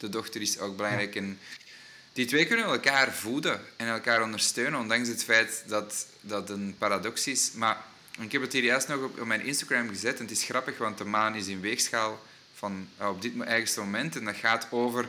[0.00, 1.16] de dochter is ook belangrijk.
[1.16, 1.38] En
[2.12, 7.26] die twee kunnen elkaar voeden en elkaar ondersteunen, ondanks het feit dat dat een paradox
[7.26, 7.52] is.
[7.52, 7.84] Maar
[8.20, 10.18] ik heb het hier juist nog op, mijn Instagram gezet.
[10.18, 12.22] En het is grappig, want de maan is in weegschaal
[12.54, 14.16] van uh, op dit eigenste moment.
[14.16, 15.08] En dat gaat over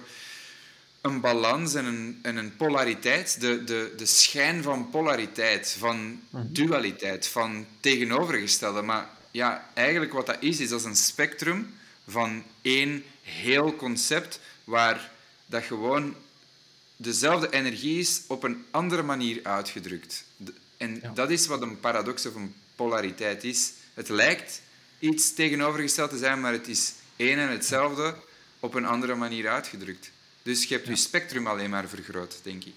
[1.02, 3.42] een balans en een, en een polariteit.
[3.42, 6.44] De, de, de schijn van polariteit, van mhm.
[6.48, 8.82] dualiteit, van tegenovergestelde.
[8.82, 11.74] Maar ja, eigenlijk wat dat is, is dat een spectrum
[12.08, 14.40] van één heel concept
[14.72, 15.12] waar
[15.46, 16.16] dat gewoon
[16.96, 20.24] dezelfde energie is op een andere manier uitgedrukt.
[20.78, 23.72] En dat is wat een paradox of een polariteit is.
[23.94, 24.62] Het lijkt
[25.00, 28.16] iets tegenovergesteld te zijn, maar het is één en hetzelfde
[28.60, 30.12] op een andere manier uitgedrukt.
[30.44, 32.76] Dus je hebt je spectrum alleen maar vergroot, denk ik.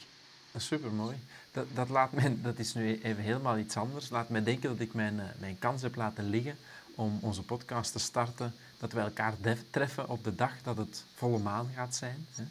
[0.52, 1.16] Dat is supermooi.
[1.52, 4.10] Dat, dat, laat mij, dat is nu even helemaal iets anders.
[4.10, 6.56] Laat mij denken dat ik mijn, eh, mijn kans heb laten liggen
[6.94, 8.54] om onze podcast te starten.
[8.78, 9.34] Dat we elkaar
[9.70, 12.26] treffen op de dag dat het volle maan gaat zijn.
[12.34, 12.44] Hè.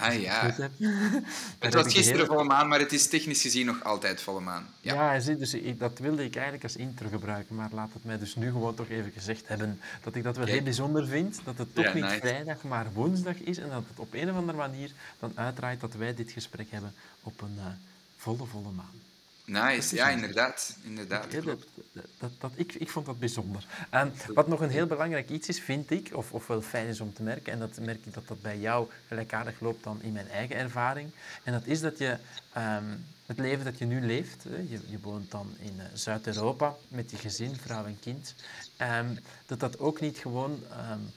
[0.00, 0.54] Ah ja.
[1.58, 4.66] Het was gisteren volle maan, maar het is technisch gezien nog altijd volle maan.
[4.80, 8.36] Ja, ja dus dat wilde ik eigenlijk als intro gebruiken, maar laat het mij dus
[8.36, 11.74] nu gewoon toch even gezegd hebben dat ik dat wel heel bijzonder vind, dat het
[11.74, 15.32] toch niet vrijdag, maar woensdag is en dat het op een of andere manier dan
[15.34, 17.64] uitdraait dat wij dit gesprek hebben op een uh,
[18.16, 19.00] volle, volle maan.
[19.48, 20.76] Nice, ja, inderdaad.
[20.82, 21.66] inderdaad dat,
[22.18, 23.64] dat, dat, ik, ik vond dat bijzonder.
[24.34, 27.12] Wat nog een heel belangrijk iets is, vind ik, of, of wel fijn is om
[27.12, 30.28] te merken, en dat merk ik dat dat bij jou gelijkaardig loopt dan in mijn
[30.28, 31.10] eigen ervaring,
[31.44, 32.16] en dat is dat je
[32.52, 37.10] ehm, het leven dat je nu leeft, je, je woont dan in uh, Zuid-Europa met
[37.10, 38.34] je gezin, vrouw en kind,
[39.00, 41.10] um, dat dat ook niet gewoon um,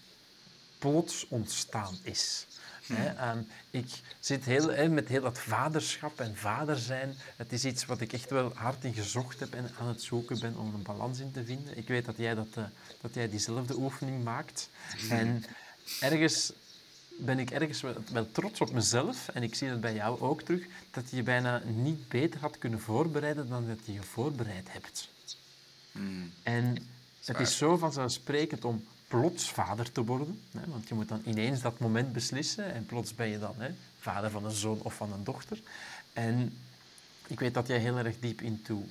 [0.80, 2.48] plots ontstaan is.
[2.93, 3.39] Hè.
[3.69, 3.88] ik
[4.19, 7.15] zit heel, met heel dat vaderschap en vader zijn.
[7.36, 10.39] Het is iets wat ik echt wel hard in gezocht heb en aan het zoeken
[10.39, 11.77] ben om een balans in te vinden.
[11.77, 12.63] Ik weet dat jij, dat, uh,
[13.01, 14.69] dat jij diezelfde oefening maakt.
[15.10, 15.43] En
[15.99, 16.54] ergens
[17.17, 20.41] ben ik ergens wel, wel, trots op mezelf, en ik zie dat bij jou ook
[20.41, 24.71] terug, dat je je bijna niet beter had kunnen voorbereiden dan dat je je voorbereid
[24.71, 25.10] hebt.
[25.91, 26.32] Hmm.
[26.43, 26.77] En
[27.25, 30.39] het is zo vanzelfsprekend om plots vader te worden.
[30.52, 33.69] Hè, want je moet dan ineens dat moment beslissen en plots ben je dan hè,
[34.00, 35.62] vader van een zoon of van een dochter.
[36.13, 36.58] En
[37.28, 38.86] ik weet dat jij heel erg diep into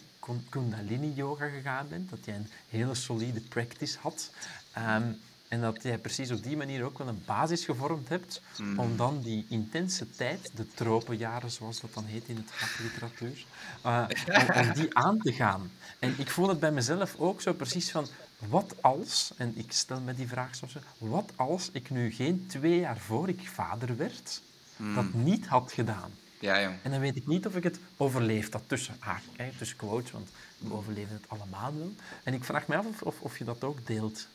[0.48, 4.30] Kundalini-yoga gegaan bent, dat jij een hele solide practice had.
[4.72, 5.12] Ehm,
[5.48, 8.78] en dat jij precies op die manier ook wel een basis gevormd hebt mm.
[8.78, 13.44] om dan die intense tijd, de tropenjaren zoals dat dan heet in het vakliteratuur,
[13.86, 15.70] uh, om, om, die aan te gaan.
[15.98, 18.06] En ik voel het bij mezelf ook zo precies van,
[18.48, 22.78] wat als, en ik stel me die vraag soms, wat als ik nu geen twee
[22.78, 24.42] jaar voor ik vader werd,
[24.76, 24.94] hmm.
[24.94, 26.10] dat niet had gedaan?
[26.40, 26.76] Ja, jong.
[26.82, 30.30] En dan weet ik niet of ik het overleef, dat tussen haakjes, tussen quotes, want
[30.58, 31.92] we overleven het allemaal wel.
[32.22, 34.26] En ik vraag me af of, of, of je dat ook deelt.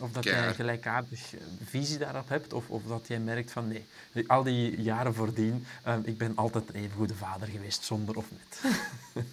[0.00, 3.68] Of dat jij een gelijkaardig eh, visie daarop hebt, of, of dat jij merkt van
[3.68, 3.84] nee,
[4.26, 8.26] al die jaren voordien, uh, ik ben altijd een even goede vader geweest, zonder of
[8.30, 8.74] met.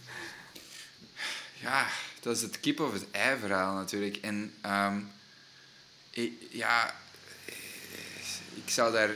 [1.66, 1.88] ja,
[2.22, 4.18] dat is het kip of het ei verhaal natuurlijk.
[4.18, 5.00] En ehm,
[6.10, 6.96] ik, ja,
[8.66, 9.16] ik zou daar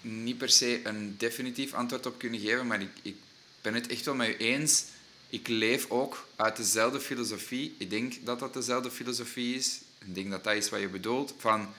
[0.00, 3.16] niet per se een definitief antwoord op kunnen geven, maar ik, ik
[3.60, 4.84] ben het echt wel met u eens.
[5.28, 7.74] Ik leef ook uit dezelfde filosofie.
[7.78, 9.80] Ik denk dat dat dezelfde filosofie is.
[9.98, 11.34] Ik denk dat dat is wat je bedoelt.
[11.38, 11.74] Van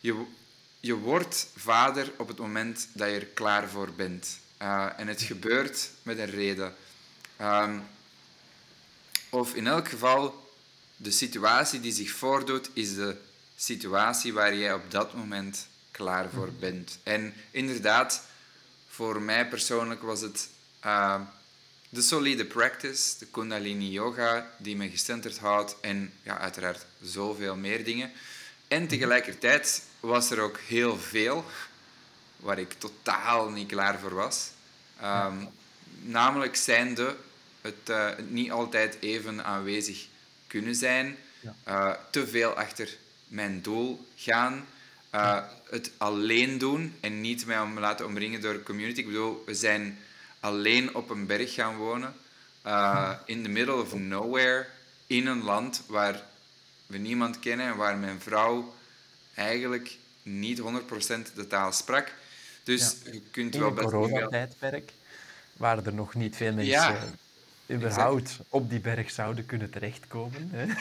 [0.00, 0.24] je,
[0.80, 4.38] je wordt vader op het moment dat je er klaar voor bent.
[4.62, 6.74] Uh, en het gebeurt met een reden.
[7.40, 7.82] Um,
[9.30, 10.48] of in elk geval,
[10.96, 13.16] de situatie die zich voordoet, is de
[13.56, 16.58] situatie waar jij op dat moment klaar voor mhm.
[16.58, 16.98] bent.
[17.02, 18.22] En inderdaad,
[18.88, 20.48] voor mij persoonlijk was het
[20.86, 21.20] uh,
[21.88, 27.84] de solide practice, de Kundalini Yoga, die me gecenterd houdt en ja, uiteraard zoveel meer
[27.84, 28.12] dingen.
[28.68, 28.88] En mhm.
[28.88, 31.44] tegelijkertijd was er ook heel veel
[32.36, 34.50] waar ik totaal niet klaar voor was.
[35.02, 35.48] Um,
[36.00, 37.16] namelijk zijnde
[37.68, 40.06] het uh, niet altijd even aanwezig
[40.46, 41.16] kunnen zijn,
[41.68, 42.96] uh, te veel achter
[43.28, 44.66] mijn doel gaan,
[45.14, 49.00] uh, het alleen doen en niet mij om laten omringen door de community.
[49.00, 49.98] Ik bedoel, we zijn
[50.40, 52.14] alleen op een berg gaan wonen,
[53.24, 54.66] in the middle of nowhere,
[55.06, 56.22] in een land waar
[56.86, 58.74] we niemand kennen en waar mijn vrouw
[59.34, 60.62] eigenlijk niet 100%
[61.34, 62.12] de taal sprak.
[62.62, 63.88] Dus je kunt in wel best...
[63.88, 64.92] coronatijdperk
[65.58, 67.04] waren er nog niet veel mensen ja,
[67.70, 70.50] überhaupt op die berg zouden kunnen terechtkomen.
[70.52, 70.66] Hè?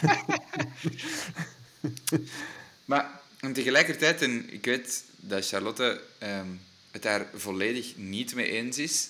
[2.86, 6.48] maar en tegelijkertijd, en ik weet dat Charlotte ehm,
[6.92, 9.10] het daar volledig niet mee eens is,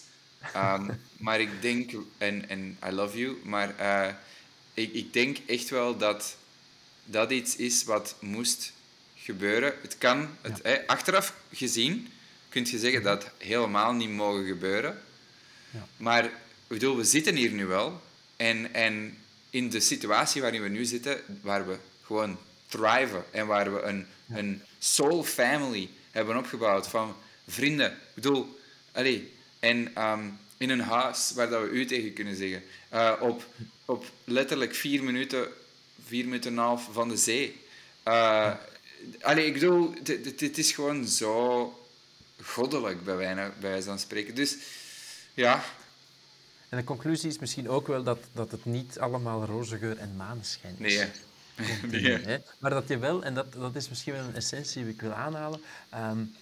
[0.56, 4.14] um, maar ik denk, en, en I love you, maar uh,
[4.74, 6.38] ik, ik denk echt wel dat
[7.06, 8.74] dat iets is wat moest
[9.16, 9.74] gebeuren.
[9.82, 12.12] Het kan, het, achteraf gezien,
[12.50, 15.02] kun je zeggen dat het helemaal niet mogen gebeuren.
[15.70, 15.88] Ja.
[15.98, 16.32] Maar
[16.68, 18.02] ik bedoel, we zitten hier nu wel.
[18.36, 19.18] En, en
[19.50, 24.08] in de situatie waarin we nu zitten, waar we gewoon thriven en waar we een,
[24.30, 27.16] een soul family hebben opgebouwd van
[27.48, 27.92] vrienden.
[27.92, 28.60] Ik bedoel,
[28.92, 32.64] allee, en um, in een huis waar dat we u tegen kunnen zeggen.
[32.94, 33.46] Uh, op,
[33.86, 35.48] op letterlijk vier minuten,
[36.06, 37.62] vier minuten en een half van de zee.
[38.08, 38.54] Uh,
[39.22, 39.94] allee, ik bedoel,
[40.38, 41.86] het is gewoon zo
[42.42, 44.36] goddelijk bij wijze, bij wijze van spreken.
[44.36, 44.56] Dus
[45.34, 45.64] ja.
[46.70, 50.16] En de conclusie is misschien ook wel dat, dat het niet allemaal roze geur en
[50.16, 50.96] maneschijn is.
[50.96, 51.12] Nee,
[52.02, 52.18] nee.
[52.18, 52.38] Hè?
[52.60, 55.14] Maar dat je wel, en dat, dat is misschien wel een essentie die ik wil
[55.14, 55.62] aanhalen,
[55.96, 56.36] um,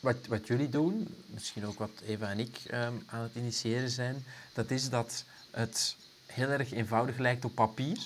[0.00, 4.24] wat, wat jullie doen, misschien ook wat Eva en ik um, aan het initiëren zijn,
[4.52, 7.98] dat is dat het heel erg eenvoudig lijkt op papier,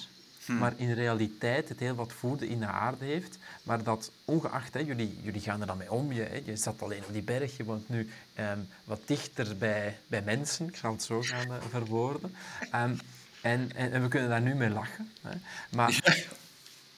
[0.44, 0.58] Hmm.
[0.58, 3.38] maar in realiteit het heel wat voeden in de aarde heeft.
[3.62, 6.82] Maar dat ongeacht, hè, jullie, jullie gaan er dan mee om, je, hè, je zat
[6.82, 10.92] alleen op die berg, je woont nu ehm, wat dichter bij, bij mensen, ik zal
[10.92, 12.34] het zo gaan uh, verwoorden.
[12.74, 12.98] Um,
[13.40, 15.12] en, en, en, we kunnen daar nu mee lachen.
[15.22, 15.36] Hè.
[15.70, 16.18] Maar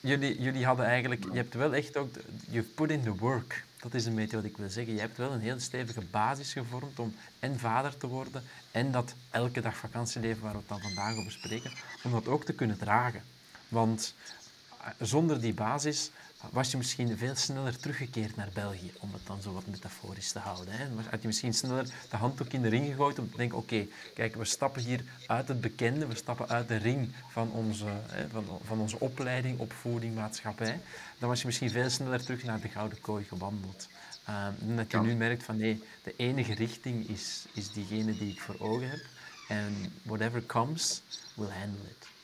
[0.00, 2.14] jullie, jullie hadden eigenlijk, je hebt wel echt ook,
[2.50, 3.64] je put in the work.
[3.80, 4.94] Dat is een beetje wat ik wil zeggen.
[4.94, 9.14] Je hebt wel een heel stevige basis gevormd om en vader te worden en dat
[9.30, 12.78] elke dag vakantieleven waar we het dan vandaag over spreken, om dat ook te kunnen
[12.78, 13.22] dragen.
[13.68, 14.14] Want
[14.80, 16.10] eh, zonder die basis
[16.50, 20.38] was je misschien veel sneller teruggekeerd naar België, om het dan zo wat metaforisch te
[20.38, 20.74] houden.
[20.74, 20.84] Hè.
[21.10, 24.34] Had je misschien sneller de handdoek in de ring gegooid om te denken, oké, kijk,
[24.34, 28.44] we stappen hier uit het bekende, we stappen uit de ring van onze, hè, van,
[28.64, 30.80] van onze opleiding, opvoeding, maatschappij.
[31.18, 33.88] Dan was je misschien veel sneller terug naar de Gouden Kooi gewandeld.
[34.28, 38.40] Uh, dat je nu merkt van, nee, de enige richting is, is diegene die ik
[38.40, 39.06] voor ogen heb.
[39.48, 41.02] En whatever comes,
[41.34, 42.15] we'll handle it.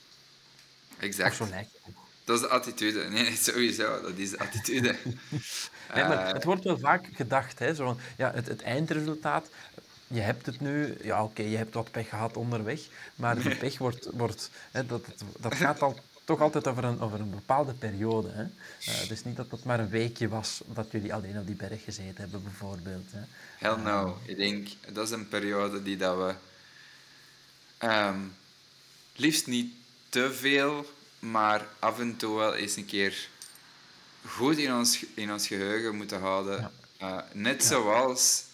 [1.02, 1.36] Exact.
[1.36, 1.94] zo lijkt het.
[2.24, 3.08] Dat is de attitude.
[3.08, 4.02] Nee, sowieso.
[4.02, 4.96] Dat is de attitude.
[5.94, 7.58] nee, maar het wordt wel vaak gedacht.
[7.58, 9.48] Hè, zo, ja, het, het eindresultaat,
[10.06, 12.80] je hebt het nu, ja oké, je hebt wat pech gehad onderweg,
[13.14, 15.04] maar de pech wordt, wordt hè, dat,
[15.38, 18.28] dat, gaat al, toch altijd over een, over een bepaalde periode.
[18.30, 18.42] Hè.
[18.42, 21.84] Uh, dus niet dat het maar een weekje was dat jullie alleen op die berg
[21.84, 23.06] gezeten hebben, bijvoorbeeld.
[23.10, 23.20] Hè.
[23.58, 24.18] Hell no.
[24.24, 26.34] Ik denk, dat is een periode die dat we
[27.86, 28.34] um,
[29.16, 29.74] liefst niet
[30.12, 33.28] te veel, maar af en toe wel eens een keer
[34.26, 36.72] goed in ons, in ons geheugen moeten houden.
[37.02, 38.44] Uh, net zoals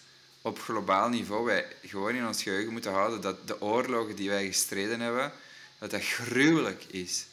[0.41, 4.45] op globaal niveau wij gewoon in ons geheugen moeten houden dat de oorlogen die wij
[4.45, 5.31] gestreden hebben,
[5.79, 7.25] dat dat gruwelijk is.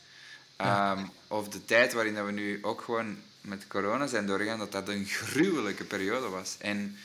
[0.60, 4.72] Um, of de tijd waarin dat we nu ook gewoon met corona zijn doorgegaan, dat
[4.72, 6.56] dat een gruwelijke periode was.
[6.58, 6.98] En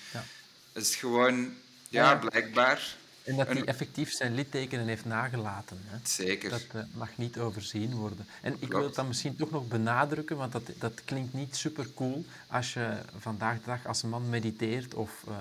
[0.74, 1.54] het is gewoon,
[1.90, 5.78] ja, blijkbaar en dat hij effectief zijn littekenen heeft nagelaten.
[5.86, 5.98] Hè.
[6.04, 6.50] Zeker.
[6.50, 8.26] Dat uh, mag niet overzien worden.
[8.42, 11.88] En ik wil het dan misschien toch nog benadrukken, want dat, dat klinkt niet super
[11.96, 15.36] cool als je vandaag de dag als man mediteert of uh,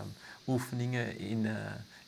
[0.47, 1.53] oefeningen in, uh,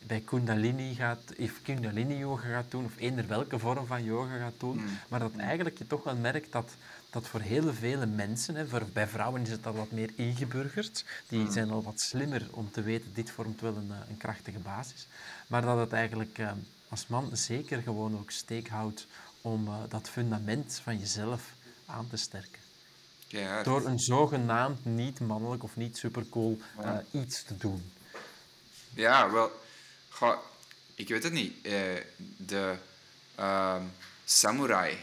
[0.07, 4.61] bij Kundalini gaat, of Kundalini yoga gaat doen, of eender welke vorm van yoga gaat
[4.61, 4.77] doen.
[4.77, 4.99] Mm.
[5.09, 6.75] Maar dat eigenlijk je toch wel merkt dat
[7.13, 11.05] dat voor heel vele mensen, hè, voor, bij vrouwen is het al wat meer ingeburgerd,
[11.29, 11.53] die mm.
[11.53, 15.07] zijn al wat slimmer om te weten, dit vormt wel een, een krachtige basis.
[15.47, 16.51] Maar dat het eigenlijk uh,
[16.89, 19.07] als man zeker gewoon ook steek houdt
[19.41, 21.55] om uh, dat fundament van jezelf
[21.87, 22.61] aan te sterken.
[23.29, 23.65] Keihard.
[23.65, 27.93] door een zogenaamd niet mannelijk of niet supercool eh, iets te doen.
[28.95, 29.51] Ja, wel,
[30.95, 31.67] ik weet het niet.
[31.67, 31.73] Eh,
[32.37, 32.75] de
[33.35, 33.83] ehm,
[34.25, 34.99] samurai,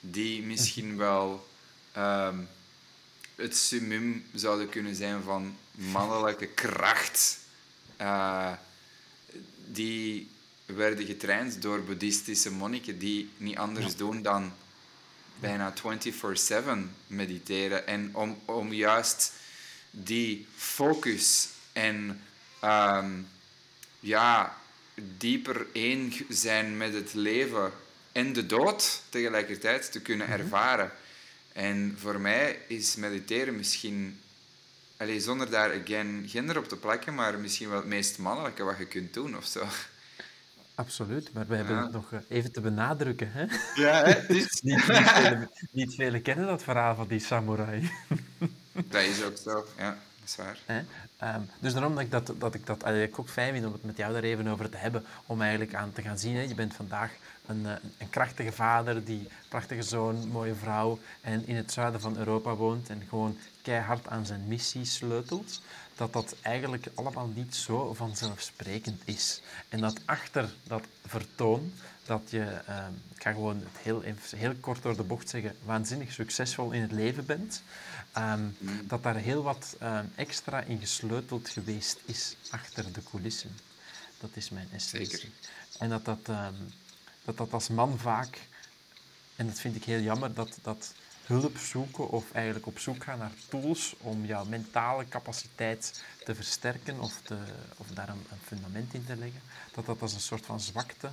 [0.00, 1.48] die misschien wel
[1.92, 2.38] ehm,
[3.34, 7.38] het summum zouden kunnen zijn van mannelijke kracht,
[7.96, 8.52] eh,
[9.66, 10.30] die
[10.66, 14.52] werden getraind door boeddhistische monniken die niet anders doen dan
[15.40, 17.86] bijna 24/7 mediteren.
[17.86, 19.32] En om, om juist
[19.90, 22.22] die focus en
[22.60, 23.10] ehm,
[24.00, 24.58] ja,
[24.94, 27.72] dieper één zijn met het leven
[28.18, 30.90] en de dood tegelijkertijd te kunnen ervaren.
[31.52, 34.20] En voor mij is mediteren misschien,
[34.96, 38.78] allez, zonder daar again gender op te plakken, maar misschien wel het meest mannelijke wat
[38.78, 39.64] je kunt doen of zo.
[40.74, 41.82] Absoluut, maar we hebben Ja.
[41.82, 43.30] het nog eh, even te benadrukken.
[43.32, 43.44] Hè?
[43.74, 44.60] Ja, het is...
[44.62, 44.86] niet,
[45.70, 47.90] niet, velen kennen dat verhaal van die samurai.
[48.88, 49.88] Dat is ook zo, ja,
[50.20, 50.58] dat is waar.
[50.66, 50.80] Hè?
[51.18, 53.84] Ehm, dus daarom dat ik dat, dat ik dat eigenlijk ook fijn vind om het
[53.84, 55.04] met jou daar even over te hebben.
[55.26, 56.34] Om eigenlijk aan te gaan zien.
[56.34, 56.42] Hè.
[56.42, 57.10] Je bent vandaag
[57.48, 60.98] een, eh, een krachtige vader, die prachtige zoon, mooie vrouw.
[61.20, 65.60] En in het zuiden van Europa woont en gewoon keihard aan zijn missie sleutelt.
[65.96, 69.42] Dat dat eigenlijk allemaal niet zo vanzelfsprekend is.
[69.68, 71.72] En dat achter dat vertoon,
[72.04, 74.02] dat je, ehm, ik ga gewoon het heel,
[74.36, 77.62] heel kort door de bocht zeggen, waanzinnig succesvol in het leven bent.
[78.12, 78.48] ehm,
[78.84, 83.50] dat daar heel wat ehm, extra in gesleuteld geweest is achter de coulissen.
[84.20, 85.10] Dat is mijn essentie.
[85.18, 85.28] Zeker.
[85.78, 86.28] En dat dat,
[87.28, 88.38] dat dat als man vaak,
[89.36, 93.18] en dat vind ik heel jammer, dat, dat hulp zoeken of eigenlijk op zoek gaan
[93.18, 97.38] naar tools om jouw mentale capaciteit te versterken of, te,
[97.76, 99.40] of daar een, een fundament in te leggen,
[99.72, 101.10] dat dat als een soort van zwakte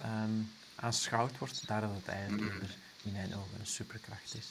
[0.00, 0.30] ehm,
[0.74, 4.46] aanschouwd wordt, daar dat het eigenlijk eerder in mijn ogen een superkracht is.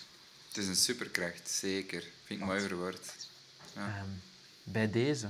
[0.48, 2.02] Het is een superkracht, zeker.
[2.24, 3.16] Vind ik mooi verwoord.
[3.74, 3.88] Ja.
[3.88, 4.10] Ehm,
[4.64, 5.30] bij deze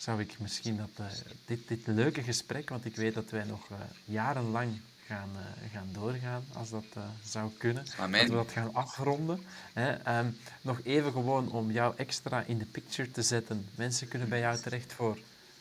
[0.00, 1.06] zou ik misschien dat, eh,
[1.44, 5.88] dit, dit leuke gesprek, want ik weet dat wij nog eh, jarenlang gaan, eh, gaan
[5.92, 6.84] doorgaan, als dat
[7.24, 8.20] zou kunnen, Amen.
[8.20, 9.42] dat we dat gaan afronden.
[9.72, 9.92] Hè.
[9.92, 10.26] Ehm,
[10.60, 13.66] nog even gewoon om jou extra in de picture te zetten.
[13.74, 15.18] Mensen kunnen bij jou terecht voor,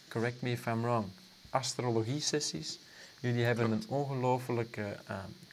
[0.08, 1.06] correct me if I'm wrong,
[1.50, 2.80] astrologie-sessies.
[3.20, 5.00] Jullie hebben een ongelofelijke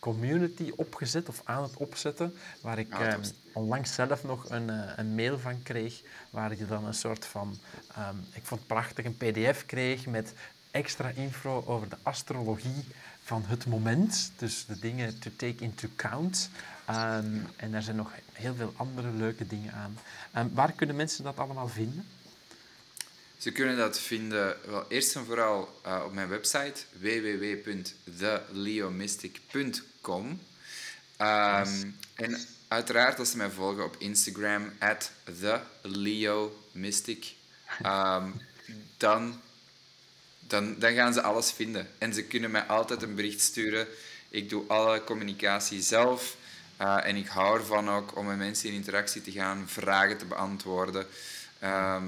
[0.06, 3.20] community opgezet of aan het opzetten, waar ik Ja, ehm,
[3.52, 7.58] onlangs zelf nog een, eh, een mail van kreeg, waar je dan een soort van,
[7.94, 10.32] ehm, ik vond het prachtig, een pdf kreeg met
[10.70, 12.84] extra info over de astrologie
[13.22, 14.32] van het moment.
[14.36, 16.50] Dus de dingen to take into account.
[16.84, 19.98] Ehm, en er zijn nog heel veel andere leuke dingen aan.
[20.52, 22.06] Waar kunnen mensen dat allemaal vinden?
[23.36, 29.94] Ze kunnen dat vinden, wel, eerst en vooral eh, op mijn website www.theleomystic.com.
[31.16, 35.10] Ehm, En uiteraard als ze mij volgen op Instagram, at
[35.82, 37.34] theleomystic,
[37.82, 38.30] ehm,
[38.96, 39.40] dan,
[40.40, 41.88] dan, dan gaan ze alles vinden.
[41.98, 43.86] En ze kunnen mij altijd een bericht sturen.
[44.28, 46.36] Ik doe alle communicatie zelf.
[46.76, 50.24] eh, en ik hou ervan ook om met mensen in interactie te gaan, vragen te
[50.24, 51.06] beantwoorden.
[51.58, 52.04] Ehm,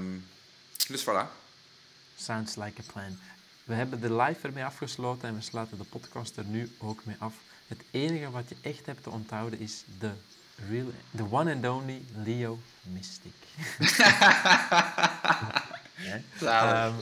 [0.87, 1.27] dus voilà.
[2.17, 3.19] Sounds like a plan.
[3.63, 7.15] We hebben de live ermee afgesloten en we sluiten de podcast er nu ook mee
[7.19, 7.33] af.
[7.69, 10.11] Het enige wat je echt hebt te onthouden is de,
[10.69, 13.33] real, the one and only Leo Mystic.
[16.39, 16.85] Ja.
[16.85, 16.93] Ehm,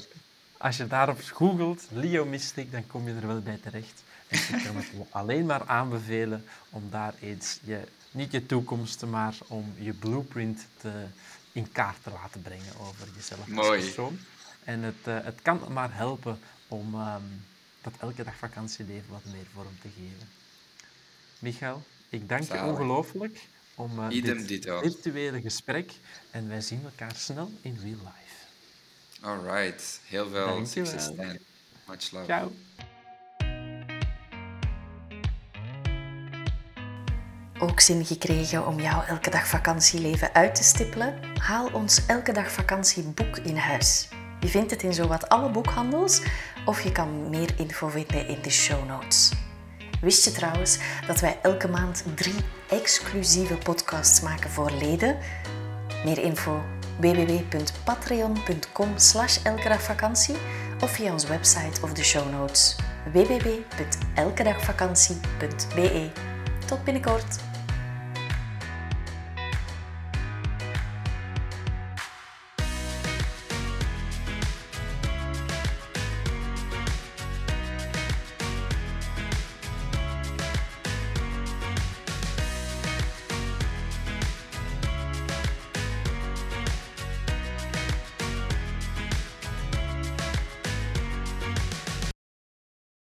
[0.57, 4.03] als je daarop googelt, Leo Mystic, dan kom je er wel bij terecht.
[4.27, 9.35] En ik kan het alleen maar aanbevelen om daar eens je, niet je toekomst, maar
[9.47, 10.91] om je blueprint te,
[11.51, 13.81] in kaart te laten brengen over jezelf als Mooi.
[13.81, 14.19] persoon.
[14.63, 17.21] En het, eh, het kan maar helpen om ehm,
[17.81, 20.27] dat elke dag vakantieleven wat meer vorm te geven.
[21.39, 24.79] Michael, ik dank je ongelooflijk om eh, Idem dit dito.
[24.79, 25.91] virtuele gesprek
[26.31, 28.35] en wij zien elkaar snel in real life.
[29.21, 29.99] Alright.
[30.05, 31.39] Heel veel succes, Stijn.
[31.87, 32.25] Much love.
[32.25, 32.51] Ciao.
[37.59, 41.19] Ook zin gekregen om jouw elke dag vakantieleven uit te stippelen?
[41.37, 44.07] Haal ons elke dag vakantieboek in huis.
[44.39, 46.21] Je vindt het in zowat alle boekhandels
[46.65, 49.31] of je kan meer info vinden in de show notes.
[50.01, 50.77] Wist je trouwens
[51.07, 52.35] dat wij elke maand drie
[52.69, 55.17] exclusieve podcasts maken voor leden?
[56.05, 56.63] Meer info
[56.99, 60.35] www.patreon.com slash elkedagvakantie
[60.83, 62.75] of via onze website of de show notes
[63.11, 66.09] www.elkedagvakantie.be.
[66.65, 67.46] Tot binnenkort!